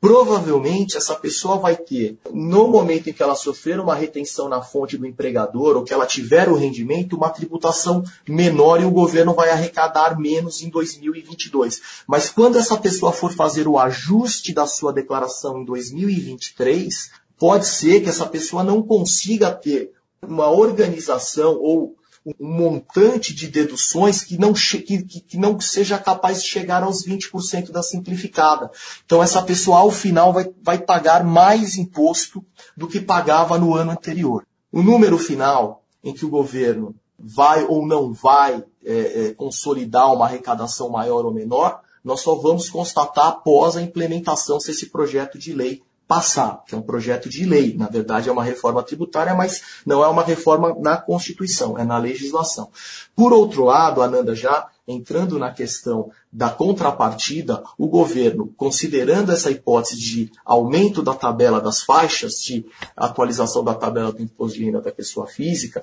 Provavelmente 0.00 0.96
essa 0.96 1.14
pessoa 1.14 1.58
vai 1.58 1.76
ter, 1.76 2.16
no 2.32 2.66
momento 2.68 3.10
em 3.10 3.12
que 3.12 3.22
ela 3.22 3.34
sofrer 3.34 3.78
uma 3.78 3.94
retenção 3.94 4.48
na 4.48 4.62
fonte 4.62 4.96
do 4.96 5.06
empregador 5.06 5.76
ou 5.76 5.84
que 5.84 5.92
ela 5.92 6.06
tiver 6.06 6.48
o 6.48 6.56
rendimento, 6.56 7.14
uma 7.16 7.28
tributação 7.28 8.02
menor 8.26 8.80
e 8.80 8.86
o 8.86 8.90
governo 8.90 9.34
vai 9.34 9.50
arrecadar 9.50 10.18
menos 10.18 10.62
em 10.62 10.70
2022. 10.70 11.82
Mas 12.06 12.30
quando 12.30 12.56
essa 12.56 12.78
pessoa 12.78 13.12
for 13.12 13.30
fazer 13.30 13.68
o 13.68 13.78
ajuste 13.78 14.54
da 14.54 14.66
sua 14.66 14.90
declaração 14.90 15.58
em 15.58 15.66
2023, 15.66 17.10
pode 17.38 17.66
ser 17.66 18.00
que 18.00 18.08
essa 18.08 18.24
pessoa 18.24 18.64
não 18.64 18.82
consiga 18.82 19.50
ter 19.50 19.92
uma 20.26 20.50
organização 20.50 21.58
ou 21.60 21.99
um 22.38 22.48
montante 22.48 23.34
de 23.34 23.48
deduções 23.48 24.22
que 24.22 24.38
não, 24.38 24.52
que, 24.52 25.02
que 25.02 25.36
não 25.36 25.58
seja 25.60 25.98
capaz 25.98 26.42
de 26.42 26.48
chegar 26.48 26.82
aos 26.82 27.04
20% 27.04 27.70
da 27.70 27.82
simplificada. 27.82 28.70
Então, 29.04 29.22
essa 29.22 29.42
pessoa, 29.42 29.78
ao 29.78 29.90
final, 29.90 30.32
vai, 30.32 30.50
vai 30.62 30.78
pagar 30.78 31.24
mais 31.24 31.76
imposto 31.76 32.44
do 32.76 32.86
que 32.86 33.00
pagava 33.00 33.58
no 33.58 33.74
ano 33.74 33.92
anterior. 33.92 34.46
O 34.72 34.82
número 34.82 35.18
final, 35.18 35.82
em 36.02 36.14
que 36.14 36.24
o 36.24 36.30
governo 36.30 36.94
vai 37.18 37.64
ou 37.64 37.86
não 37.86 38.12
vai 38.12 38.64
é, 38.84 39.26
é, 39.26 39.34
consolidar 39.34 40.12
uma 40.12 40.24
arrecadação 40.24 40.88
maior 40.88 41.24
ou 41.24 41.32
menor, 41.32 41.80
nós 42.02 42.20
só 42.20 42.34
vamos 42.34 42.70
constatar 42.70 43.28
após 43.28 43.76
a 43.76 43.82
implementação, 43.82 44.58
se 44.58 44.70
esse 44.70 44.86
projeto 44.86 45.38
de 45.38 45.52
lei 45.52 45.82
passar, 46.10 46.64
que 46.66 46.74
é 46.74 46.78
um 46.78 46.82
projeto 46.82 47.28
de 47.28 47.44
lei. 47.44 47.76
Na 47.76 47.86
verdade, 47.86 48.28
é 48.28 48.32
uma 48.32 48.42
reforma 48.42 48.82
tributária, 48.82 49.32
mas 49.32 49.62
não 49.86 50.02
é 50.02 50.08
uma 50.08 50.24
reforma 50.24 50.74
na 50.80 50.96
Constituição, 50.96 51.78
é 51.78 51.84
na 51.84 51.98
legislação. 51.98 52.68
Por 53.14 53.32
outro 53.32 53.62
lado, 53.66 54.02
Ananda, 54.02 54.34
já 54.34 54.66
entrando 54.88 55.38
na 55.38 55.52
questão 55.52 56.10
da 56.32 56.50
contrapartida, 56.50 57.62
o 57.78 57.86
governo, 57.86 58.52
considerando 58.56 59.30
essa 59.30 59.52
hipótese 59.52 59.96
de 60.00 60.32
aumento 60.44 61.00
da 61.00 61.14
tabela 61.14 61.60
das 61.60 61.80
faixas, 61.80 62.40
de 62.42 62.66
atualização 62.96 63.62
da 63.62 63.74
tabela 63.74 64.10
do 64.10 64.20
imposto 64.20 64.58
de 64.58 64.64
renda 64.64 64.80
da 64.80 64.90
pessoa 64.90 65.28
física, 65.28 65.80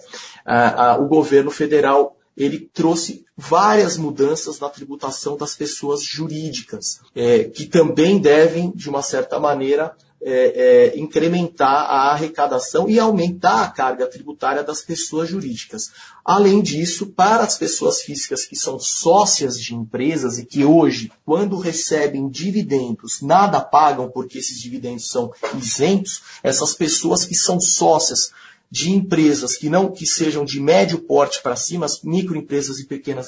o 0.99 1.05
governo 1.05 1.49
federal 1.49 2.17
ele 2.35 2.69
trouxe 2.71 3.25
várias 3.35 3.97
mudanças 3.97 4.59
na 4.59 4.69
tributação 4.69 5.35
das 5.35 5.55
pessoas 5.55 6.03
jurídicas, 6.03 6.99
é, 7.15 7.45
que 7.45 7.65
também 7.65 8.19
devem, 8.19 8.71
de 8.75 8.89
uma 8.89 9.01
certa 9.01 9.39
maneira, 9.39 9.95
é, 10.21 10.93
é, 10.95 10.99
incrementar 10.99 11.85
a 11.85 12.11
arrecadação 12.11 12.89
e 12.89 12.99
aumentar 12.99 13.63
a 13.63 13.69
carga 13.69 14.07
tributária 14.07 14.63
das 14.63 14.81
pessoas 14.81 15.29
jurídicas. 15.29 15.91
Além 16.25 16.61
disso, 16.61 17.07
para 17.07 17.43
as 17.43 17.57
pessoas 17.57 18.01
físicas 18.01 18.45
que 18.45 18.55
são 18.55 18.79
sócias 18.79 19.59
de 19.59 19.75
empresas 19.75 20.37
e 20.37 20.45
que 20.45 20.65
hoje, 20.65 21.11
quando 21.25 21.59
recebem 21.59 22.27
dividendos, 22.29 23.21
nada 23.21 23.61
pagam 23.61 24.09
porque 24.09 24.39
esses 24.39 24.59
dividendos 24.59 25.07
são 25.07 25.31
isentos, 25.55 26.21
essas 26.43 26.73
pessoas 26.73 27.23
que 27.23 27.35
são 27.35 27.59
sócias 27.61 28.31
de 28.69 28.91
empresas 28.91 29.55
que 29.55 29.69
não 29.69 29.91
que 29.91 30.05
sejam 30.05 30.43
de 30.43 30.59
médio 30.59 30.99
porte 30.99 31.41
para 31.41 31.55
cima, 31.55 31.85
as 31.85 32.01
microempresas 32.01 32.79
e 32.79 32.85
pequenas 32.85 33.27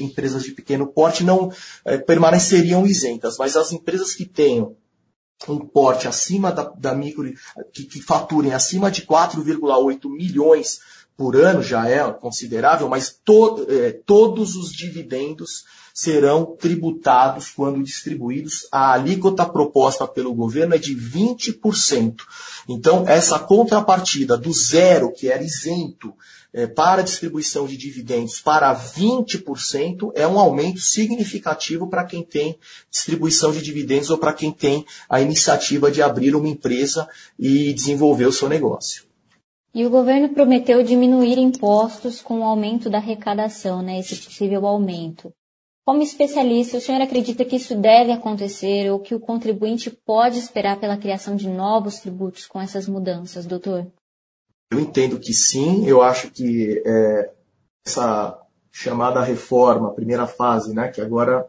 empresas 0.00 0.42
de 0.44 0.52
pequeno 0.52 0.86
porte 0.86 1.22
não 1.24 1.52
é, 1.84 1.98
permaneceriam 1.98 2.86
isentas, 2.86 3.36
mas 3.36 3.54
as 3.54 3.72
empresas 3.72 4.14
que 4.14 4.24
tenham 4.24 4.74
um 5.48 5.58
porte 5.58 6.06
acima 6.06 6.52
da, 6.52 6.64
da 6.64 6.94
micro, 6.94 7.32
que, 7.72 7.84
que 7.84 8.02
faturem 8.02 8.52
acima 8.52 8.90
de 8.90 9.02
4,8 9.02 10.08
milhões 10.10 10.80
por 11.16 11.36
ano, 11.36 11.62
já 11.62 11.88
é 11.88 12.10
considerável, 12.12 12.88
mas 12.88 13.16
to, 13.24 13.66
é, 13.68 13.92
todos 14.04 14.56
os 14.56 14.72
dividendos 14.72 15.64
serão 15.94 16.56
tributados 16.56 17.50
quando 17.50 17.82
distribuídos. 17.82 18.66
A 18.72 18.92
alíquota 18.92 19.44
proposta 19.44 20.06
pelo 20.06 20.34
governo 20.34 20.74
é 20.74 20.78
de 20.78 20.96
20%. 20.96 22.22
Então, 22.68 23.04
essa 23.06 23.38
contrapartida 23.38 24.36
do 24.36 24.52
zero, 24.52 25.12
que 25.12 25.28
era 25.28 25.42
isento, 25.42 26.14
é, 26.52 26.66
para 26.66 27.02
distribuição 27.02 27.66
de 27.66 27.76
dividendos 27.76 28.40
para 28.40 28.74
20% 28.74 30.12
é 30.14 30.26
um 30.26 30.38
aumento 30.38 30.80
significativo 30.80 31.88
para 31.88 32.04
quem 32.04 32.22
tem 32.22 32.58
distribuição 32.90 33.52
de 33.52 33.62
dividendos 33.62 34.10
ou 34.10 34.18
para 34.18 34.32
quem 34.32 34.52
tem 34.52 34.84
a 35.08 35.20
iniciativa 35.20 35.90
de 35.90 36.02
abrir 36.02 36.34
uma 36.34 36.48
empresa 36.48 37.08
e 37.38 37.72
desenvolver 37.72 38.26
o 38.26 38.32
seu 38.32 38.48
negócio. 38.48 39.04
E 39.74 39.86
o 39.86 39.90
governo 39.90 40.28
prometeu 40.28 40.82
diminuir 40.82 41.38
impostos 41.38 42.20
com 42.20 42.40
o 42.40 42.44
aumento 42.44 42.90
da 42.90 42.98
arrecadação, 42.98 43.80
né, 43.80 43.98
esse 43.98 44.16
possível 44.16 44.66
aumento. 44.66 45.32
Como 45.84 46.02
especialista, 46.02 46.76
o 46.76 46.80
senhor 46.80 47.00
acredita 47.00 47.44
que 47.44 47.56
isso 47.56 47.74
deve 47.74 48.12
acontecer 48.12 48.92
ou 48.92 49.00
que 49.00 49.14
o 49.14 49.20
contribuinte 49.20 49.90
pode 49.90 50.38
esperar 50.38 50.78
pela 50.78 50.96
criação 50.96 51.34
de 51.34 51.48
novos 51.48 51.98
tributos 51.98 52.46
com 52.46 52.60
essas 52.60 52.86
mudanças, 52.86 53.46
doutor? 53.46 53.90
Eu 54.72 54.80
entendo 54.80 55.18
que 55.18 55.34
sim, 55.34 55.86
eu 55.86 56.00
acho 56.00 56.30
que 56.30 56.82
é, 56.86 57.30
essa 57.84 58.40
chamada 58.70 59.22
reforma, 59.22 59.92
primeira 59.92 60.26
fase, 60.26 60.72
né, 60.72 60.88
que 60.88 60.98
agora 60.98 61.46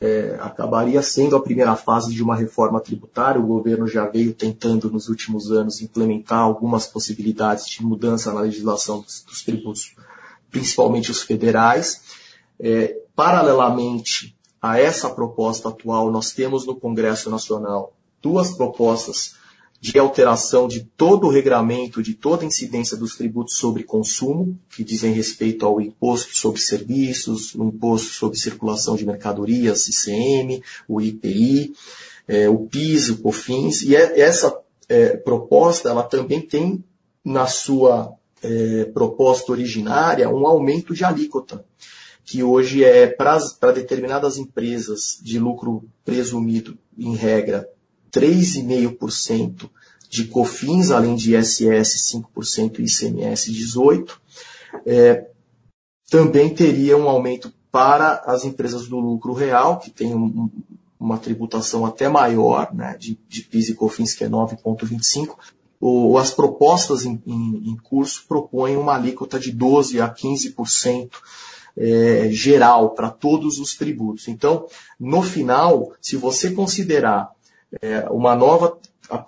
é, 0.00 0.36
acabaria 0.40 1.00
sendo 1.00 1.36
a 1.36 1.40
primeira 1.40 1.76
fase 1.76 2.12
de 2.12 2.20
uma 2.20 2.34
reforma 2.34 2.80
tributária. 2.80 3.40
O 3.40 3.46
governo 3.46 3.86
já 3.86 4.04
veio 4.04 4.34
tentando 4.34 4.90
nos 4.90 5.08
últimos 5.08 5.52
anos 5.52 5.80
implementar 5.80 6.40
algumas 6.40 6.88
possibilidades 6.88 7.68
de 7.68 7.84
mudança 7.84 8.32
na 8.32 8.40
legislação 8.40 9.00
dos, 9.00 9.22
dos 9.22 9.44
tributos, 9.44 9.94
principalmente 10.50 11.08
os 11.12 11.22
federais. 11.22 12.02
É, 12.58 13.00
paralelamente 13.14 14.36
a 14.60 14.76
essa 14.76 15.08
proposta 15.08 15.68
atual, 15.68 16.10
nós 16.10 16.32
temos 16.32 16.66
no 16.66 16.74
Congresso 16.74 17.30
Nacional 17.30 17.92
duas 18.20 18.50
propostas 18.50 19.38
de 19.80 19.98
alteração 19.98 20.68
de 20.68 20.84
todo 20.84 21.26
o 21.26 21.30
regramento, 21.30 22.02
de 22.02 22.12
toda 22.12 22.42
a 22.42 22.46
incidência 22.46 22.96
dos 22.96 23.16
tributos 23.16 23.56
sobre 23.56 23.82
consumo, 23.82 24.58
que 24.68 24.84
dizem 24.84 25.14
respeito 25.14 25.64
ao 25.64 25.80
imposto 25.80 26.36
sobre 26.36 26.60
serviços, 26.60 27.54
o 27.54 27.64
imposto 27.64 28.08
sobre 28.08 28.38
circulação 28.38 28.94
de 28.94 29.06
mercadorias, 29.06 29.88
ICM, 29.88 30.62
o 30.86 31.00
IPI, 31.00 31.72
é, 32.28 32.48
o 32.48 32.66
PIS, 32.66 33.08
o 33.08 33.22
COFINS, 33.22 33.80
e 33.82 33.96
é, 33.96 34.20
essa 34.20 34.54
é, 34.86 35.16
proposta 35.16 35.88
ela 35.88 36.02
também 36.02 36.42
tem 36.42 36.84
na 37.24 37.46
sua 37.46 38.12
é, 38.42 38.84
proposta 38.84 39.50
originária 39.50 40.28
um 40.28 40.46
aumento 40.46 40.92
de 40.92 41.04
alíquota, 41.04 41.64
que 42.22 42.42
hoje 42.42 42.84
é 42.84 43.06
para 43.06 43.72
determinadas 43.74 44.36
empresas 44.36 45.18
de 45.22 45.38
lucro 45.38 45.84
presumido, 46.04 46.76
em 46.98 47.16
regra, 47.16 47.66
3,5% 48.12 49.70
de 50.08 50.24
COFINS, 50.24 50.90
além 50.90 51.14
de 51.14 51.36
ISS 51.36 52.12
5% 52.12 52.80
e 52.80 52.84
ICMS 52.84 53.52
18%. 53.52 54.10
É, 54.84 55.26
também 56.10 56.52
teria 56.52 56.96
um 56.96 57.08
aumento 57.08 57.52
para 57.70 58.22
as 58.26 58.44
empresas 58.44 58.88
do 58.88 58.98
lucro 58.98 59.32
real, 59.32 59.78
que 59.78 59.90
tem 59.90 60.12
um, 60.14 60.50
uma 60.98 61.16
tributação 61.16 61.86
até 61.86 62.08
maior, 62.08 62.74
né, 62.74 62.96
de, 62.98 63.18
de 63.28 63.42
PIS 63.42 63.68
e 63.68 63.74
COFINS, 63.74 64.14
que 64.14 64.24
é 64.24 64.28
9,25%. 64.28 65.34
O, 65.80 66.18
as 66.18 66.30
propostas 66.30 67.06
em, 67.06 67.22
em, 67.26 67.70
em, 67.70 67.76
curso 67.76 68.24
propõem 68.28 68.76
uma 68.76 68.94
alíquota 68.94 69.40
de 69.40 69.50
12% 69.50 70.00
a 70.02 70.12
15% 70.12 71.10
é, 71.74 72.28
geral 72.30 72.90
para 72.90 73.08
todos 73.08 73.58
os 73.58 73.74
tributos. 73.74 74.28
Então, 74.28 74.66
no 74.98 75.22
final, 75.22 75.92
se 75.98 76.16
você 76.16 76.50
considerar 76.50 77.30
é, 77.80 78.08
uma 78.10 78.34
nova, 78.34 78.78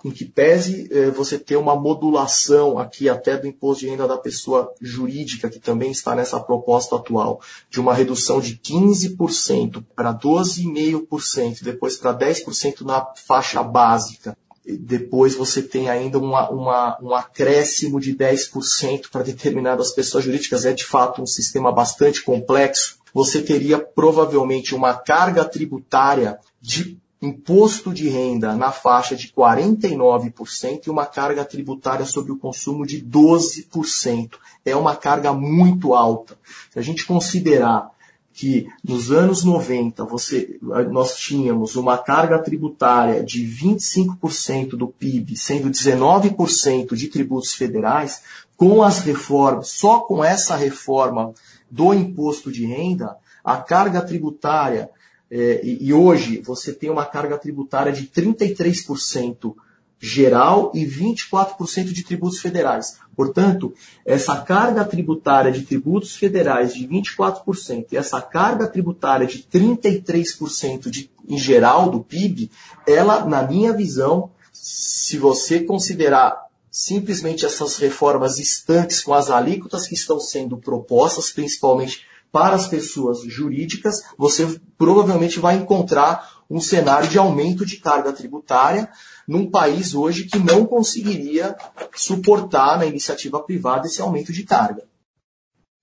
em 0.03 0.11
que 0.11 0.25
pese 0.25 0.87
é, 0.91 1.09
você 1.09 1.37
ter 1.37 1.57
uma 1.57 1.75
modulação 1.75 2.77
aqui 2.77 3.09
até 3.09 3.37
do 3.37 3.47
imposto 3.47 3.81
de 3.81 3.89
renda 3.89 4.07
da 4.07 4.17
pessoa 4.17 4.73
jurídica, 4.81 5.49
que 5.49 5.59
também 5.59 5.91
está 5.91 6.15
nessa 6.15 6.39
proposta 6.39 6.95
atual, 6.95 7.41
de 7.69 7.79
uma 7.79 7.93
redução 7.93 8.39
de 8.39 8.57
15% 8.57 9.83
para 9.95 10.13
12,5%, 10.13 11.63
depois 11.63 11.97
para 11.97 12.17
10% 12.17 12.81
na 12.81 13.05
faixa 13.15 13.61
básica. 13.61 14.37
Depois 14.65 15.35
você 15.35 15.61
tem 15.61 15.89
ainda 15.89 16.17
uma, 16.17 16.49
uma, 16.49 16.97
um 17.01 17.13
acréscimo 17.13 17.99
de 17.99 18.15
10% 18.15 19.09
para 19.11 19.21
determinadas 19.23 19.91
pessoas 19.91 20.23
jurídicas. 20.23 20.63
É 20.63 20.71
de 20.71 20.85
fato 20.85 21.21
um 21.21 21.27
sistema 21.27 21.69
bastante 21.69 22.23
complexo. 22.23 22.97
Você 23.13 23.41
teria 23.41 23.77
provavelmente 23.77 24.73
uma 24.73 24.93
carga 24.93 25.43
tributária 25.43 26.39
de 26.61 26.97
imposto 27.25 27.93
de 27.93 28.09
renda 28.09 28.55
na 28.55 28.71
faixa 28.71 29.15
de 29.15 29.29
49% 29.29 30.87
e 30.87 30.89
uma 30.89 31.05
carga 31.05 31.45
tributária 31.45 32.05
sobre 32.05 32.31
o 32.31 32.37
consumo 32.37 32.85
de 32.85 33.01
12%. 33.01 34.31
É 34.65 34.75
uma 34.75 34.95
carga 34.95 35.33
muito 35.33 35.93
alta. 35.93 36.37
Se 36.71 36.79
a 36.79 36.81
gente 36.81 37.05
considerar 37.05 37.91
que 38.33 38.67
nos 38.83 39.11
anos 39.11 39.43
90 39.43 40.03
você, 40.05 40.57
nós 40.91 41.15
tínhamos 41.15 41.75
uma 41.75 41.97
carga 41.97 42.39
tributária 42.39 43.23
de 43.23 43.45
25% 43.45 44.69
do 44.69 44.87
PIB, 44.87 45.37
sendo 45.37 45.69
19% 45.69 46.95
de 46.95 47.07
tributos 47.07 47.53
federais, 47.53 48.23
com 48.57 48.81
as 48.81 48.99
reformas, 48.99 49.69
só 49.69 49.99
com 49.99 50.23
essa 50.23 50.55
reforma 50.55 51.33
do 51.69 51.93
imposto 51.93 52.51
de 52.51 52.65
renda, 52.65 53.15
a 53.43 53.57
carga 53.57 54.01
tributária 54.01 54.89
é, 55.35 55.61
e, 55.63 55.87
e, 55.87 55.91
hoje 55.91 56.39
você 56.41 56.71
tem 56.71 56.91
uma 56.91 57.07
carga 57.07 57.39
tributária 57.39 57.91
de 57.91 58.05
33% 58.05 59.55
geral 59.99 60.71
e 60.75 60.85
24% 60.85 61.85
de 61.85 62.03
tributos 62.03 62.39
federais. 62.39 62.99
Portanto, 63.15 63.73
essa 64.05 64.41
carga 64.41 64.85
tributária 64.85 65.51
de 65.51 65.63
tributos 65.63 66.15
federais 66.15 66.75
de 66.75 66.87
24% 66.87 67.87
e 67.91 67.97
essa 67.97 68.21
carga 68.21 68.67
tributária 68.67 69.25
de 69.25 69.39
33% 69.39 70.87
de, 70.91 71.09
em 71.27 71.37
geral 71.39 71.89
do 71.89 72.01
PIB, 72.01 72.51
ela, 72.87 73.25
na 73.25 73.41
minha 73.41 73.73
visão, 73.73 74.29
se 74.51 75.17
você 75.17 75.61
considerar 75.61 76.43
simplesmente 76.69 77.43
essas 77.43 77.77
reformas 77.77 78.37
estanques 78.37 79.01
com 79.01 79.15
as 79.15 79.31
alíquotas 79.31 79.87
que 79.87 79.95
estão 79.95 80.19
sendo 80.19 80.57
propostas, 80.57 81.31
principalmente 81.31 82.05
para 82.33 82.55
as 82.55 82.67
pessoas 82.67 83.21
jurídicas, 83.21 84.01
você 84.17 84.59
provavelmente 84.75 85.39
vai 85.39 85.55
encontrar 85.55 86.41
um 86.49 86.59
cenário 86.59 87.07
de 87.07 87.19
aumento 87.19 87.63
de 87.63 87.77
carga 87.77 88.11
tributária 88.11 88.89
num 89.27 89.51
país 89.51 89.93
hoje 89.93 90.25
que 90.25 90.39
não 90.39 90.65
conseguiria 90.65 91.55
suportar 91.95 92.79
na 92.79 92.87
iniciativa 92.87 93.39
privada 93.39 93.85
esse 93.85 94.01
aumento 94.01 94.33
de 94.33 94.43
carga. 94.43 94.83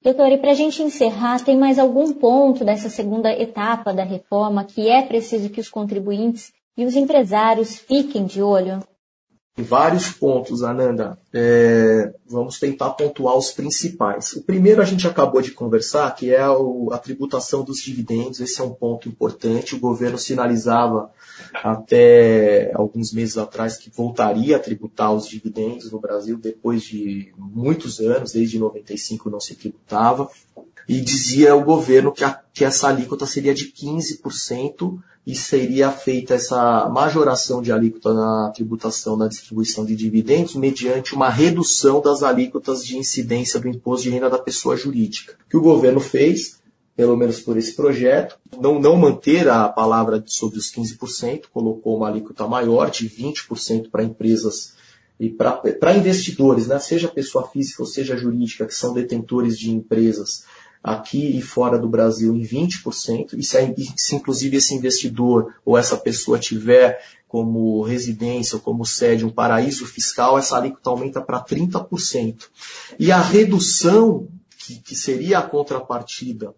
Doutor, 0.03 0.33
e 0.33 0.39
para 0.39 0.51
a 0.51 0.55
gente 0.55 0.83
encerrar, 0.83 1.45
tem 1.45 1.57
mais 1.57 1.79
algum 1.79 2.13
ponto 2.13 2.65
dessa 2.65 2.91
segunda 2.91 3.31
etapa 3.31 3.95
da 3.95 4.03
reforma 4.03 4.65
que 4.65 4.89
é 4.89 5.03
preciso 5.03 5.51
que 5.51 5.61
os 5.61 5.69
contribuintes 5.69 6.53
e 6.77 6.85
os 6.85 6.97
empresários 6.97 7.79
fiquem 7.79 8.25
de 8.25 8.43
olho? 8.43 8.83
Vários 9.63 10.09
pontos, 10.11 10.63
Ananda. 10.63 11.19
É, 11.33 12.13
vamos 12.29 12.59
tentar 12.59 12.91
pontuar 12.91 13.37
os 13.37 13.51
principais. 13.51 14.33
O 14.33 14.43
primeiro 14.43 14.83
a 14.83 14.85
gente 14.85 15.07
acabou 15.07 15.41
de 15.41 15.53
conversar, 15.53 16.15
que 16.15 16.33
é 16.33 16.41
a 16.41 16.99
tributação 16.99 17.63
dos 17.63 17.79
dividendos. 17.79 18.41
Esse 18.41 18.61
é 18.61 18.65
um 18.65 18.75
ponto 18.75 19.09
importante. 19.09 19.75
O 19.75 19.81
governo 19.81 20.19
sinalizava 20.19 21.11
até 21.55 22.71
alguns 22.75 23.13
meses 23.13 23.37
atrás 23.39 23.77
que 23.77 23.91
voltaria 23.91 24.57
a 24.57 24.61
tributar 24.61 25.13
os 25.13 25.27
dividendos 25.27 25.91
no 25.91 26.01
Brasil 26.01 26.39
depois 26.39 26.83
de 26.83 27.33
muitos 27.37 28.01
anos, 28.01 28.33
desde 28.33 28.59
95 28.59 29.31
não 29.31 29.41
se 29.41 29.55
tributava. 29.55 30.29
E 30.89 31.01
dizia 31.01 31.55
o 31.55 31.65
governo 31.65 32.13
que, 32.13 32.25
a, 32.25 32.41
que 32.53 32.65
essa 32.65 32.89
alíquota 32.89 33.25
seria 33.25 33.55
de 33.55 33.73
15% 33.73 34.99
e 35.31 35.35
seria 35.37 35.93
feita 35.93 36.35
essa 36.35 36.89
majoração 36.89 37.63
de 37.63 37.71
alíquota 37.71 38.13
na 38.13 38.51
tributação 38.53 39.17
na 39.17 39.29
distribuição 39.29 39.85
de 39.85 39.95
dividendos 39.95 40.57
mediante 40.57 41.15
uma 41.15 41.31
redução 41.31 42.01
das 42.01 42.25
alíquotas 42.25 42.85
de 42.85 42.99
incidência 42.99 43.61
do 43.61 43.69
imposto 43.69 44.03
de 44.03 44.11
renda 44.11 44.29
da 44.29 44.39
pessoa 44.39 44.77
jurídica. 44.77 45.37
O 45.47 45.49
que 45.49 45.57
o 45.57 45.61
governo 45.61 46.01
fez, 46.01 46.61
pelo 46.97 47.17
menos 47.17 47.39
por 47.39 47.57
esse 47.57 47.75
projeto, 47.75 48.37
não, 48.61 48.81
não 48.81 48.97
manter 48.97 49.49
a 49.49 49.69
palavra 49.69 50.21
sobre 50.27 50.59
os 50.59 50.73
15%, 50.73 51.45
colocou 51.53 51.97
uma 51.97 52.09
alíquota 52.09 52.49
maior 52.49 52.91
de 52.91 53.09
20% 53.09 53.89
para 53.89 54.03
empresas 54.03 54.75
e 55.21 55.29
para 55.29 55.95
investidores, 55.97 56.67
né, 56.67 56.81
seja 56.81 57.07
pessoa 57.07 57.47
física 57.47 57.83
ou 57.83 57.87
seja 57.87 58.17
jurídica, 58.17 58.67
que 58.67 58.75
são 58.75 58.93
detentores 58.93 59.57
de 59.57 59.71
empresas 59.71 60.45
aqui 60.83 61.39
e 61.39 61.43
fora 61.43 61.79
do 61.79 61.89
Brasil 61.89 62.35
em 62.35 62.43
20%, 62.43 63.35
e 63.35 63.43
se, 63.43 63.75
se 63.97 64.17
inclusive 64.17 64.57
esse 64.57 64.75
investidor 64.75 65.55
ou 65.65 65.77
essa 65.77 65.97
pessoa 65.97 66.39
tiver 66.39 66.99
como 67.29 67.83
residência 67.83 68.57
ou 68.57 68.61
como 68.61 68.85
sede 68.85 69.25
um 69.25 69.31
paraíso 69.31 69.87
fiscal, 69.87 70.37
essa 70.37 70.57
alíquota 70.57 70.91
aumenta 70.91 71.21
para 71.21 71.45
30%. 71.45 72.49
E 72.99 73.13
a 73.13 73.21
redução, 73.21 74.27
que, 74.59 74.81
que 74.81 74.97
seria 74.97 75.39
a 75.39 75.43
contrapartida 75.43 76.53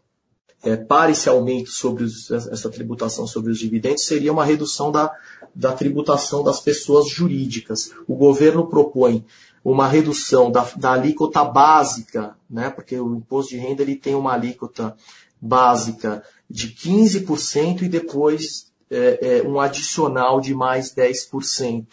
é, 0.62 0.76
para 0.76 1.10
esse 1.10 1.28
aumento 1.28 1.70
sobre 1.70 2.04
os, 2.04 2.30
essa 2.30 2.70
tributação 2.70 3.26
sobre 3.26 3.50
os 3.50 3.58
dividendos, 3.58 4.06
seria 4.06 4.32
uma 4.32 4.44
redução 4.44 4.90
da, 4.90 5.12
da 5.54 5.72
tributação 5.72 6.42
das 6.42 6.60
pessoas 6.60 7.08
jurídicas. 7.08 7.90
O 8.08 8.14
governo 8.14 8.66
propõe 8.66 9.24
uma 9.64 9.86
redução 9.86 10.50
da, 10.50 10.64
da 10.76 10.92
alíquota 10.92 11.44
básica, 11.44 12.36
né, 12.50 12.70
porque 12.70 12.98
o 12.98 13.14
imposto 13.14 13.50
de 13.50 13.58
renda 13.58 13.82
ele 13.82 13.96
tem 13.96 14.14
uma 14.14 14.32
alíquota 14.32 14.96
básica 15.40 16.22
de 16.48 16.68
15% 16.68 17.82
e 17.82 17.88
depois 17.88 18.72
é, 18.90 19.38
é, 19.38 19.42
um 19.42 19.58
adicional 19.58 20.40
de 20.40 20.54
mais 20.54 20.94
10%. 20.94 21.86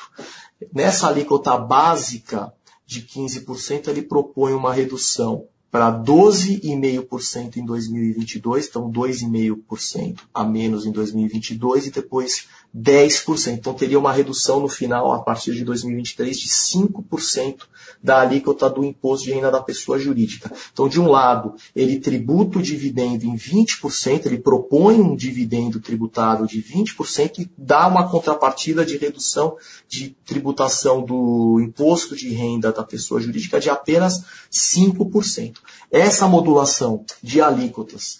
Nessa 0.73 1.07
alíquota 1.07 1.57
básica 1.57 2.53
de 2.85 3.03
15%, 3.03 3.87
ele 3.87 4.01
propõe 4.01 4.53
uma 4.53 4.73
redução 4.73 5.45
para 5.71 5.91
12,5% 5.91 7.57
em 7.57 7.65
2022, 7.65 8.67
então 8.67 8.91
2,5% 8.91 10.21
a 10.33 10.43
menos 10.43 10.85
em 10.85 10.91
2022 10.91 11.87
e 11.87 11.91
depois 11.91 12.47
10%. 12.75 13.53
Então 13.53 13.73
teria 13.73 13.99
uma 13.99 14.11
redução 14.11 14.59
no 14.59 14.67
final, 14.67 15.11
a 15.11 15.19
partir 15.19 15.53
de 15.53 15.63
2023, 15.63 16.37
de 16.37 16.47
5% 16.47 17.61
da 18.01 18.21
alíquota 18.21 18.69
do 18.69 18.83
imposto 18.83 19.25
de 19.25 19.33
renda 19.33 19.51
da 19.51 19.61
pessoa 19.61 19.99
jurídica. 19.99 20.51
Então, 20.71 20.87
de 20.87 20.99
um 20.99 21.07
lado, 21.07 21.55
ele 21.75 21.99
tributa 21.99 22.59
o 22.59 22.61
dividendo 22.61 23.25
em 23.25 23.35
20%, 23.35 24.25
ele 24.25 24.39
propõe 24.39 25.01
um 25.01 25.15
dividendo 25.15 25.79
tributável 25.79 26.45
de 26.45 26.61
20% 26.61 27.39
e 27.39 27.49
dá 27.57 27.87
uma 27.87 28.09
contrapartida 28.09 28.85
de 28.85 28.97
redução 28.97 29.57
de 29.87 30.15
tributação 30.25 31.03
do 31.03 31.59
imposto 31.59 32.15
de 32.15 32.29
renda 32.29 32.71
da 32.71 32.83
pessoa 32.83 33.19
jurídica 33.19 33.59
de 33.59 33.69
apenas 33.69 34.23
5%. 34.51 35.57
Essa 35.91 36.27
modulação 36.27 37.03
de 37.21 37.41
alíquotas 37.41 38.19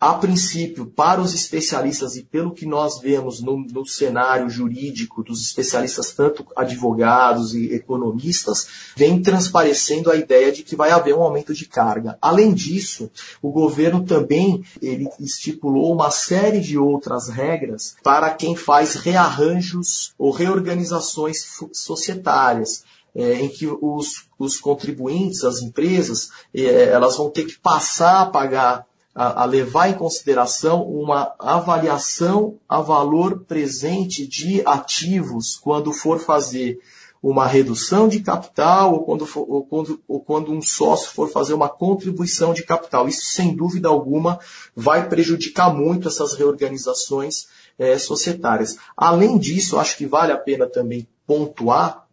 a 0.00 0.14
princípio, 0.14 0.86
para 0.86 1.20
os 1.20 1.34
especialistas 1.34 2.16
e 2.16 2.22
pelo 2.22 2.52
que 2.52 2.66
nós 2.66 3.00
vemos 3.00 3.40
no, 3.40 3.58
no, 3.58 3.86
cenário 3.86 4.48
jurídico 4.48 5.22
dos 5.22 5.40
especialistas, 5.40 6.12
tanto 6.12 6.46
advogados 6.56 7.54
e 7.54 7.72
economistas, 7.72 8.66
vem 8.96 9.22
transparecendo 9.22 10.10
a 10.10 10.16
ideia 10.16 10.52
de 10.52 10.62
que 10.62 10.76
vai 10.76 10.90
haver 10.90 11.14
um 11.14 11.22
aumento 11.22 11.54
de 11.54 11.66
carga. 11.66 12.18
Além 12.20 12.52
disso, 12.52 13.10
o 13.42 13.50
governo 13.50 14.04
também 14.04 14.64
ele 14.80 15.08
estipulou 15.18 15.92
uma 15.92 16.10
série 16.10 16.60
de 16.60 16.78
outras 16.78 17.28
regras 17.28 17.96
para 18.02 18.30
quem 18.30 18.56
faz 18.56 18.94
rearranjos 18.94 20.14
ou 20.18 20.30
reorganizações 20.30 21.38
societárias. 21.72 22.84
É, 23.16 23.34
em 23.34 23.48
que 23.48 23.64
os, 23.64 24.26
os 24.36 24.58
contribuintes, 24.58 25.44
as 25.44 25.62
empresas, 25.62 26.30
é, 26.52 26.88
elas 26.88 27.16
vão 27.16 27.30
ter 27.30 27.44
que 27.44 27.56
passar 27.56 28.22
a 28.22 28.26
pagar 28.26 28.84
a, 29.14 29.42
a 29.42 29.44
levar 29.44 29.88
em 29.88 29.94
consideração 29.94 30.82
uma 30.82 31.34
avaliação 31.38 32.58
a 32.68 32.80
valor 32.80 33.44
presente 33.46 34.26
de 34.26 34.62
ativos 34.66 35.56
quando 35.56 35.92
for 35.92 36.18
fazer 36.18 36.80
uma 37.22 37.46
redução 37.46 38.06
de 38.06 38.20
capital 38.20 38.92
ou 38.92 39.04
quando, 39.04 39.24
for, 39.24 39.46
ou, 39.48 39.64
quando, 39.64 39.98
ou 40.06 40.20
quando, 40.20 40.52
um 40.52 40.60
sócio 40.60 41.10
for 41.10 41.30
fazer 41.30 41.54
uma 41.54 41.70
contribuição 41.70 42.52
de 42.52 42.62
capital. 42.62 43.08
Isso, 43.08 43.24
sem 43.24 43.56
dúvida 43.56 43.88
alguma, 43.88 44.38
vai 44.76 45.08
prejudicar 45.08 45.72
muito 45.72 46.06
essas 46.06 46.34
reorganizações 46.34 47.46
é, 47.78 47.96
societárias. 47.96 48.76
Além 48.94 49.38
disso, 49.38 49.78
acho 49.78 49.96
que 49.96 50.04
vale 50.04 50.32
a 50.32 50.36
pena 50.36 50.66
também 50.66 51.08
pontuar 51.26 52.03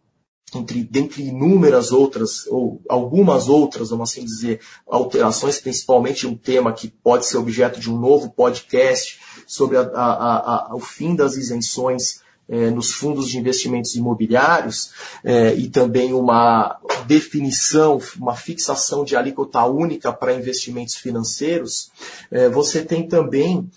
entre, 0.54 0.84
dentre 0.84 1.22
inúmeras 1.22 1.92
outras, 1.92 2.46
ou 2.48 2.80
algumas 2.88 3.48
outras, 3.48 3.90
vamos 3.90 4.10
assim 4.10 4.24
dizer, 4.24 4.60
alterações, 4.86 5.58
principalmente 5.58 6.26
um 6.26 6.36
tema 6.36 6.72
que 6.72 6.88
pode 6.88 7.26
ser 7.26 7.38
objeto 7.38 7.80
de 7.80 7.90
um 7.90 7.98
novo 7.98 8.30
podcast 8.30 9.20
sobre 9.46 9.76
a, 9.76 9.82
a, 9.82 10.70
a, 10.72 10.74
o 10.74 10.80
fim 10.80 11.14
das 11.14 11.36
isenções 11.36 12.21
é, 12.52 12.70
nos 12.70 12.92
fundos 12.92 13.30
de 13.30 13.38
investimentos 13.38 13.94
imobiliários 13.94 14.90
é, 15.24 15.54
e 15.54 15.70
também 15.70 16.12
uma 16.12 16.78
definição, 17.06 17.98
uma 18.20 18.36
fixação 18.36 19.04
de 19.04 19.16
alíquota 19.16 19.64
única 19.64 20.12
para 20.12 20.34
investimentos 20.34 20.94
financeiros, 20.94 21.90
é, 22.30 22.50
você 22.50 22.84
tem 22.84 23.08
também 23.08 23.70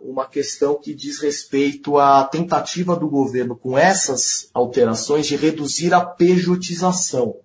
uma 0.00 0.26
questão 0.30 0.74
que 0.74 0.92
diz 0.92 1.20
respeito 1.20 1.96
à 1.96 2.24
tentativa 2.24 2.94
do 2.94 3.08
governo 3.08 3.56
com 3.56 3.78
essas 3.78 4.50
alterações 4.52 5.26
de 5.26 5.36
reduzir 5.36 5.94
a 5.94 6.04
pejotização 6.04 7.36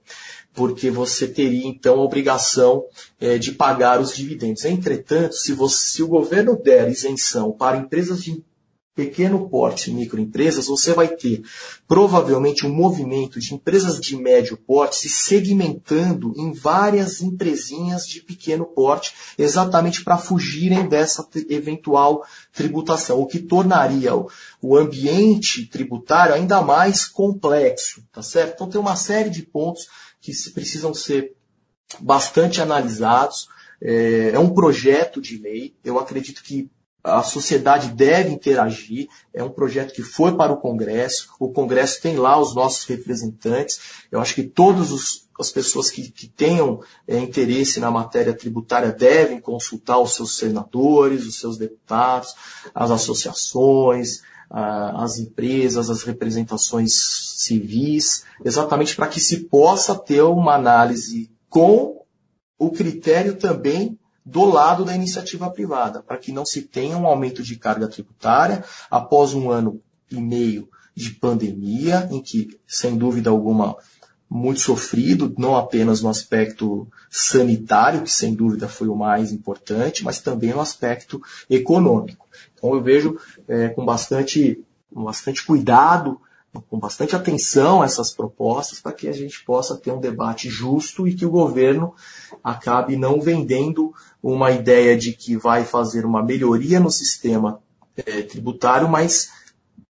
porque 0.54 0.92
você 0.92 1.28
teria 1.28 1.68
então 1.68 1.96
a 1.96 2.04
obrigação 2.04 2.86
é, 3.20 3.40
de 3.40 3.54
pagar 3.54 4.00
os 4.00 4.16
dividendos. 4.16 4.66
Entretanto, 4.66 5.34
se, 5.34 5.52
você, 5.52 5.96
se 5.96 6.04
o 6.04 6.08
governo 6.08 6.56
der 6.56 6.92
isenção 6.92 7.52
para 7.52 7.78
empresas 7.78 8.22
de 8.22 8.44
pequeno 8.96 9.50
porte 9.50 9.92
microempresas, 9.92 10.68
você 10.68 10.94
vai 10.94 11.08
ter 11.08 11.42
provavelmente 11.88 12.66
um 12.66 12.74
movimento 12.74 13.40
de 13.40 13.54
empresas 13.54 14.00
de 14.00 14.16
médio 14.16 14.56
porte 14.56 14.98
se 14.98 15.10
segmentando 15.10 16.34
em 16.38 16.54
várias 16.54 17.22
empresinhas 17.22 18.06
de 18.06 18.22
pequeno 18.22 18.66
porte, 18.66 19.14
exatamente 19.38 20.04
para 20.04 20.18
fugirem 20.18 20.88
dessa 20.88 21.28
eventual 21.50 22.24
tributação, 22.52 23.20
o 23.20 23.26
que 23.26 23.40
tornaria 23.40 24.12
o 24.62 24.78
ambiente 24.78 25.66
tributário 25.66 26.36
ainda 26.36 26.62
mais 26.62 27.06
complexo, 27.06 28.04
tá 28.12 28.22
certo? 28.22 28.54
Então 28.54 28.70
tem 28.70 28.80
uma 28.80 28.96
série 28.96 29.30
de 29.30 29.42
pontos 29.42 29.88
que 30.22 30.32
precisam 30.52 30.94
ser 30.94 31.36
bastante 32.00 32.62
analisados. 32.62 33.48
É, 33.82 34.32
é 34.34 34.40
um 34.40 34.54
projeto 34.54 35.20
de 35.20 35.38
lei. 35.38 35.76
Eu 35.84 36.00
acredito 36.00 36.42
que 36.42 36.70
a 37.04 37.22
sociedade 37.22 37.90
deve 37.90 38.32
interagir. 38.32 39.08
É 39.34 39.44
um 39.44 39.50
projeto 39.50 39.94
que 39.94 40.02
foi 40.02 40.36
para 40.36 40.54
o 40.54 40.58
Congresso. 40.58 41.30
O 41.40 41.52
Congresso 41.52 42.02
tem 42.02 42.16
lá 42.16 42.40
os 42.40 42.56
nossos 42.56 42.86
representantes. 42.86 43.80
Eu 44.12 44.22
acho 44.22 44.34
que 44.34 44.44
todas 44.44 44.92
as 45.38 45.52
pessoas 45.52 45.90
que, 45.90 46.10
que 46.10 46.28
tenham 46.28 46.82
é, 47.08 47.18
interesse 47.20 47.80
na 47.80 47.92
matéria 47.92 48.34
tributária 48.34 48.92
devem 48.92 49.42
consultar 49.42 50.00
os 50.00 50.16
seus 50.16 50.38
senadores, 50.38 51.26
os 51.26 51.40
seus 51.40 51.58
deputados, 51.58 52.34
as 52.74 52.90
associações, 52.90 54.22
as 54.54 55.18
empresas, 55.18 55.90
as 55.90 56.04
representações 56.04 56.94
civis, 57.38 58.24
exatamente 58.46 58.96
para 58.96 59.08
que 59.08 59.20
se 59.20 59.46
possa 59.46 59.96
ter 59.96 60.22
uma 60.22 60.54
análise 60.54 61.32
com 61.50 62.06
o 62.60 62.70
critério 62.70 63.36
também 63.36 63.98
do 64.26 64.46
lado 64.46 64.86
da 64.86 64.96
iniciativa 64.96 65.50
privada, 65.50 66.02
para 66.02 66.18
que 66.18 66.32
não 66.32 66.46
se 66.46 66.62
tenha 66.62 66.98
um 66.98 67.06
aumento 67.06 67.44
de 67.44 67.58
carga 67.58 67.88
tributária 67.88 68.64
após 68.90 69.34
um 69.34 69.50
ano 69.50 69.82
e 70.10 70.22
meio 70.22 70.70
de 70.96 71.12
pandemia, 71.12 72.08
em 72.12 72.22
que, 72.22 72.60
sem 72.68 72.98
dúvida 72.98 73.30
alguma, 73.30 73.76
muito 74.30 74.62
sofrido, 74.62 75.34
não 75.38 75.56
apenas 75.56 76.02
no 76.02 76.10
aspecto 76.10 76.88
sanitário, 77.10 78.02
que 78.02 78.12
sem 78.12 78.34
dúvida 78.34 78.68
foi 78.68 78.88
o 78.88 78.96
mais 78.96 79.32
importante, 79.32 80.04
mas 80.04 80.22
também 80.22 80.52
no 80.52 80.62
aspecto 80.62 81.22
econômico. 81.50 82.28
Então 82.54 82.74
eu 82.74 82.82
vejo 82.82 83.18
é, 83.48 83.70
com 83.70 83.86
bastante, 83.86 84.64
com 84.94 85.04
bastante 85.04 85.46
cuidado 85.46 86.20
com 86.62 86.80
bastante 86.80 87.16
atenção 87.16 87.84
essas 87.84 88.14
propostas 88.14 88.80
para 88.80 88.92
que 88.92 89.08
a 89.08 89.12
gente 89.12 89.44
possa 89.44 89.76
ter 89.76 89.92
um 89.92 90.00
debate 90.00 90.50
justo 90.50 91.08
e 91.08 91.16
que 91.16 91.26
o 91.26 91.32
governo 91.32 91.96
acabe 92.44 92.96
não 92.96 93.20
vendendo 93.20 93.94
uma 94.22 94.52
ideia 94.52 94.98
de 94.98 95.14
que 95.14 95.36
vai 95.36 95.66
fazer 95.66 96.06
uma 96.06 96.24
melhoria 96.24 96.80
no 96.80 96.92
sistema 96.92 97.62
é, 97.98 98.22
tributário, 98.22 98.88
mas 98.88 99.32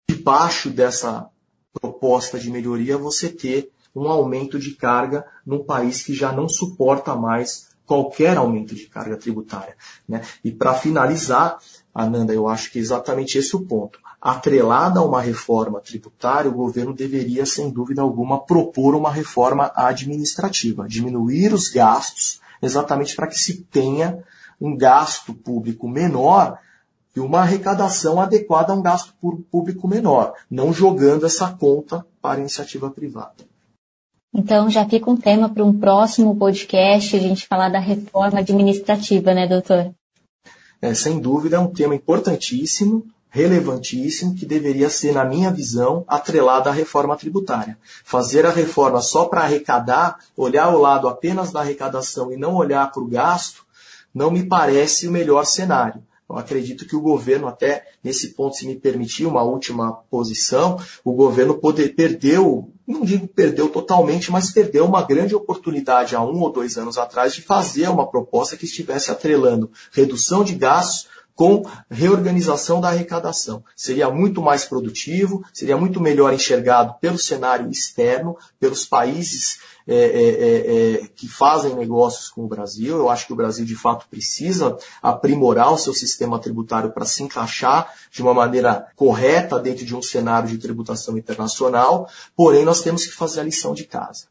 debaixo 0.09 0.69
dessa 0.69 1.29
proposta 1.73 2.39
de 2.39 2.49
melhoria 2.49 2.97
você 2.97 3.29
ter 3.29 3.71
um 3.95 4.07
aumento 4.07 4.59
de 4.59 4.75
carga 4.75 5.25
num 5.45 5.63
país 5.63 6.03
que 6.03 6.13
já 6.13 6.31
não 6.31 6.47
suporta 6.47 7.15
mais 7.15 7.67
qualquer 7.85 8.37
aumento 8.37 8.75
de 8.75 8.85
carga 8.87 9.15
tributária. 9.15 9.75
Né? 10.07 10.21
E 10.43 10.51
para 10.51 10.73
finalizar, 10.73 11.57
Ananda, 11.93 12.33
eu 12.33 12.47
acho 12.47 12.71
que 12.71 12.79
é 12.79 12.81
exatamente 12.81 13.37
esse 13.37 13.55
o 13.55 13.61
ponto 13.61 13.99
atrelada 14.21 14.99
a 14.99 15.03
uma 15.03 15.21
reforma 15.21 15.79
tributária, 15.79 16.49
o 16.49 16.53
governo 16.53 16.93
deveria, 16.93 17.45
sem 17.45 17.69
dúvida 17.69 18.01
alguma, 18.01 18.43
propor 18.43 18.95
uma 18.95 19.11
reforma 19.11 19.71
administrativa, 19.75 20.87
diminuir 20.87 21.53
os 21.53 21.69
gastos, 21.69 22.41
exatamente 22.61 23.15
para 23.15 23.27
que 23.27 23.37
se 23.37 23.61
tenha 23.63 24.23
um 24.59 24.75
gasto 24.75 25.33
público 25.33 25.87
menor 25.87 26.57
e 27.15 27.19
uma 27.19 27.41
arrecadação 27.41 28.19
adequada 28.19 28.73
a 28.73 28.75
um 28.75 28.81
gasto 28.81 29.13
público 29.51 29.87
menor, 29.87 30.33
não 30.49 30.73
jogando 30.73 31.25
essa 31.25 31.51
conta 31.51 32.05
para 32.21 32.37
a 32.37 32.41
iniciativa 32.41 32.89
privada. 32.89 33.45
Então 34.33 34.69
já 34.69 34.87
fica 34.87 35.09
um 35.09 35.17
tema 35.17 35.49
para 35.49 35.63
um 35.63 35.77
próximo 35.77 36.35
podcast 36.35 37.15
a 37.15 37.19
gente 37.19 37.47
falar 37.47 37.69
da 37.69 37.79
reforma 37.79 38.39
administrativa, 38.39 39.33
né, 39.33 39.47
doutor? 39.47 39.91
É, 40.79 40.93
sem 40.93 41.19
dúvida 41.19 41.55
é 41.55 41.59
um 41.59 41.71
tema 41.71 41.95
importantíssimo 41.95 43.03
relevantíssimo 43.29 44.35
que 44.35 44.45
deveria 44.45 44.89
ser, 44.89 45.13
na 45.13 45.25
minha 45.25 45.51
visão, 45.51 46.03
atrelada 46.07 46.69
à 46.69 46.73
reforma 46.73 47.15
tributária. 47.15 47.77
Fazer 48.03 48.45
a 48.45 48.51
reforma 48.51 49.01
só 49.01 49.25
para 49.25 49.41
arrecadar, 49.41 50.19
olhar 50.35 50.73
o 50.73 50.79
lado 50.79 51.07
apenas 51.07 51.51
da 51.51 51.59
arrecadação 51.59 52.31
e 52.31 52.37
não 52.37 52.55
olhar 52.55 52.91
para 52.91 53.03
o 53.03 53.07
gasto, 53.07 53.65
não 54.13 54.31
me 54.31 54.43
parece 54.43 55.07
o 55.07 55.11
melhor 55.11 55.45
cenário. 55.45 56.01
Eu 56.29 56.37
acredito 56.37 56.85
que 56.85 56.95
o 56.95 57.01
governo, 57.01 57.47
até 57.47 57.85
nesse 58.03 58.33
ponto, 58.33 58.55
se 58.55 58.67
me 58.67 58.75
permitir 58.75 59.25
uma 59.25 59.43
última 59.43 59.93
posição, 60.09 60.77
o 61.03 61.13
governo 61.13 61.55
poder, 61.55 61.95
perdeu, 61.95 62.69
não 62.85 63.05
digo 63.05 63.27
perdeu 63.29 63.69
totalmente, 63.69 64.29
mas 64.29 64.51
perdeu 64.51 64.85
uma 64.85 65.03
grande 65.03 65.33
oportunidade 65.33 66.17
há 66.17 66.21
um 66.21 66.41
ou 66.41 66.51
dois 66.51 66.77
anos 66.77 66.97
atrás 66.97 67.33
de 67.33 67.41
fazer 67.41 67.87
uma 67.87 68.05
proposta 68.05 68.57
que 68.57 68.65
estivesse 68.65 69.09
atrelando 69.09 69.71
redução 69.91 70.43
de 70.43 70.53
gastos 70.53 71.07
com 71.37 71.63
reorganização 71.87 72.81
da 72.81 72.89
arrecadação. 72.89 73.63
Seria 73.75 74.09
muito 74.09 74.41
mais 74.41 74.65
produtivo, 74.65 75.45
seria 75.53 75.77
muito 75.77 76.01
melhor 76.01 76.33
enxergado 76.33 76.95
pelo 76.99 77.19
cenário 77.19 77.69
externo, 77.69 78.35
pelos 78.59 78.87
países 78.87 79.59
é, 79.87 79.95
é, 79.95 79.99
é, 79.99 81.03
é, 81.03 81.07
que 81.15 81.27
fazem 81.27 81.75
negócios 81.75 82.27
com 82.27 82.43
o 82.43 82.47
Brasil. 82.47 82.97
Eu 82.97 83.07
acho 83.07 83.27
que 83.27 83.33
o 83.33 83.35
Brasil, 83.35 83.63
de 83.63 83.75
fato, 83.75 84.07
precisa 84.09 84.75
aprimorar 84.99 85.71
o 85.71 85.77
seu 85.77 85.93
sistema 85.93 86.39
tributário 86.39 86.91
para 86.91 87.05
se 87.05 87.21
encaixar 87.21 87.93
de 88.11 88.23
uma 88.23 88.33
maneira 88.33 88.87
correta 88.95 89.59
dentro 89.59 89.85
de 89.85 89.95
um 89.95 90.01
cenário 90.01 90.49
de 90.49 90.57
tributação 90.57 91.15
internacional, 91.19 92.09
porém, 92.35 92.65
nós 92.65 92.81
temos 92.81 93.05
que 93.05 93.13
fazer 93.13 93.41
a 93.41 93.43
lição 93.43 93.75
de 93.75 93.83
casa. 93.83 94.25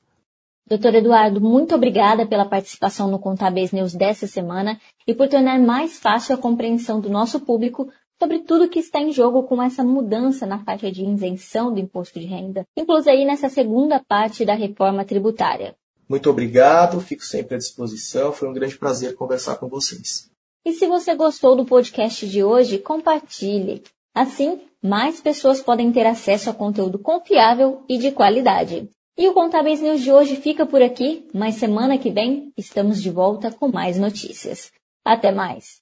Doutor 0.69 0.97
Eduardo, 0.97 1.41
muito 1.41 1.77
obrigada 1.77 2.27
pela 2.27 2.45
participação 2.45 3.09
no 3.09 3.21
Contábeis 3.21 3.71
News 3.71 3.95
dessa 3.95 4.27
semana 4.27 4.81
e 5.07 5.15
por 5.15 5.29
tornar 5.29 5.61
mais 5.61 6.01
fácil 6.01 6.35
a 6.35 6.39
compreensão 6.39 7.01
do 7.01 7.09
nosso 7.09 7.39
público 7.39 7.89
sobre 8.19 8.41
tudo 8.41 8.69
que 8.69 8.81
está 8.81 9.01
em 9.01 9.13
jogo 9.13 9.45
com 9.45 9.63
essa 9.63 9.85
mudança 9.85 10.45
na 10.45 10.59
faixa 10.65 10.91
de 10.91 11.05
isenção 11.05 11.73
do 11.73 11.79
imposto 11.79 12.19
de 12.19 12.27
renda, 12.27 12.65
inclusive 12.77 13.11
aí 13.11 13.25
nessa 13.25 13.49
segunda 13.49 14.03
parte 14.09 14.45
da 14.45 14.55
reforma 14.55 15.05
tributária. 15.05 15.77
Muito 16.09 16.29
obrigado, 16.29 17.01
fico 17.01 17.25
sempre 17.25 17.55
à 17.55 17.59
disposição, 17.59 18.33
foi 18.33 18.49
um 18.49 18.53
grande 18.53 18.77
prazer 18.77 19.15
conversar 19.15 19.59
com 19.59 19.69
vocês. 19.69 20.29
E 20.65 20.73
se 20.73 20.89
você 20.89 21.15
gostou 21.15 21.55
do 21.55 21.65
podcast 21.65 22.27
de 22.27 22.43
hoje, 22.43 22.79
compartilhe. 22.79 23.85
Assim, 24.13 24.61
mais 24.83 25.21
pessoas 25.21 25.63
podem 25.63 25.93
ter 25.93 26.07
acesso 26.07 26.51
a 26.51 26.55
conteúdo 26.55 26.99
confiável 26.99 27.85
e 27.89 27.99
de 27.99 28.11
qualidade. 28.11 28.89
E 29.19 29.27
o 29.29 29.33
Contábeis 29.33 29.81
News 29.81 30.03
de 30.03 30.13
hoje 30.13 30.37
fica 30.37 30.67
por 30.67 30.83
aqui, 30.83 31.27
mas 31.33 31.55
semana 31.55 31.97
que 31.97 32.11
vem 32.11 32.53
estamos 32.57 33.03
de 33.03 33.11
volta 33.11 33.51
com 33.51 33.69
mais 33.69 33.99
notícias. 33.99 34.71
Até 35.03 35.33
mais! 35.33 35.81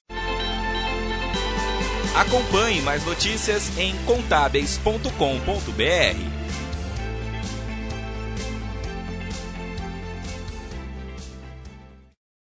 Acompanhe 2.15 2.81
mais 2.81 3.05
notícias 3.05 3.77
em 3.77 3.93
contábeis.com.br. 4.05 6.34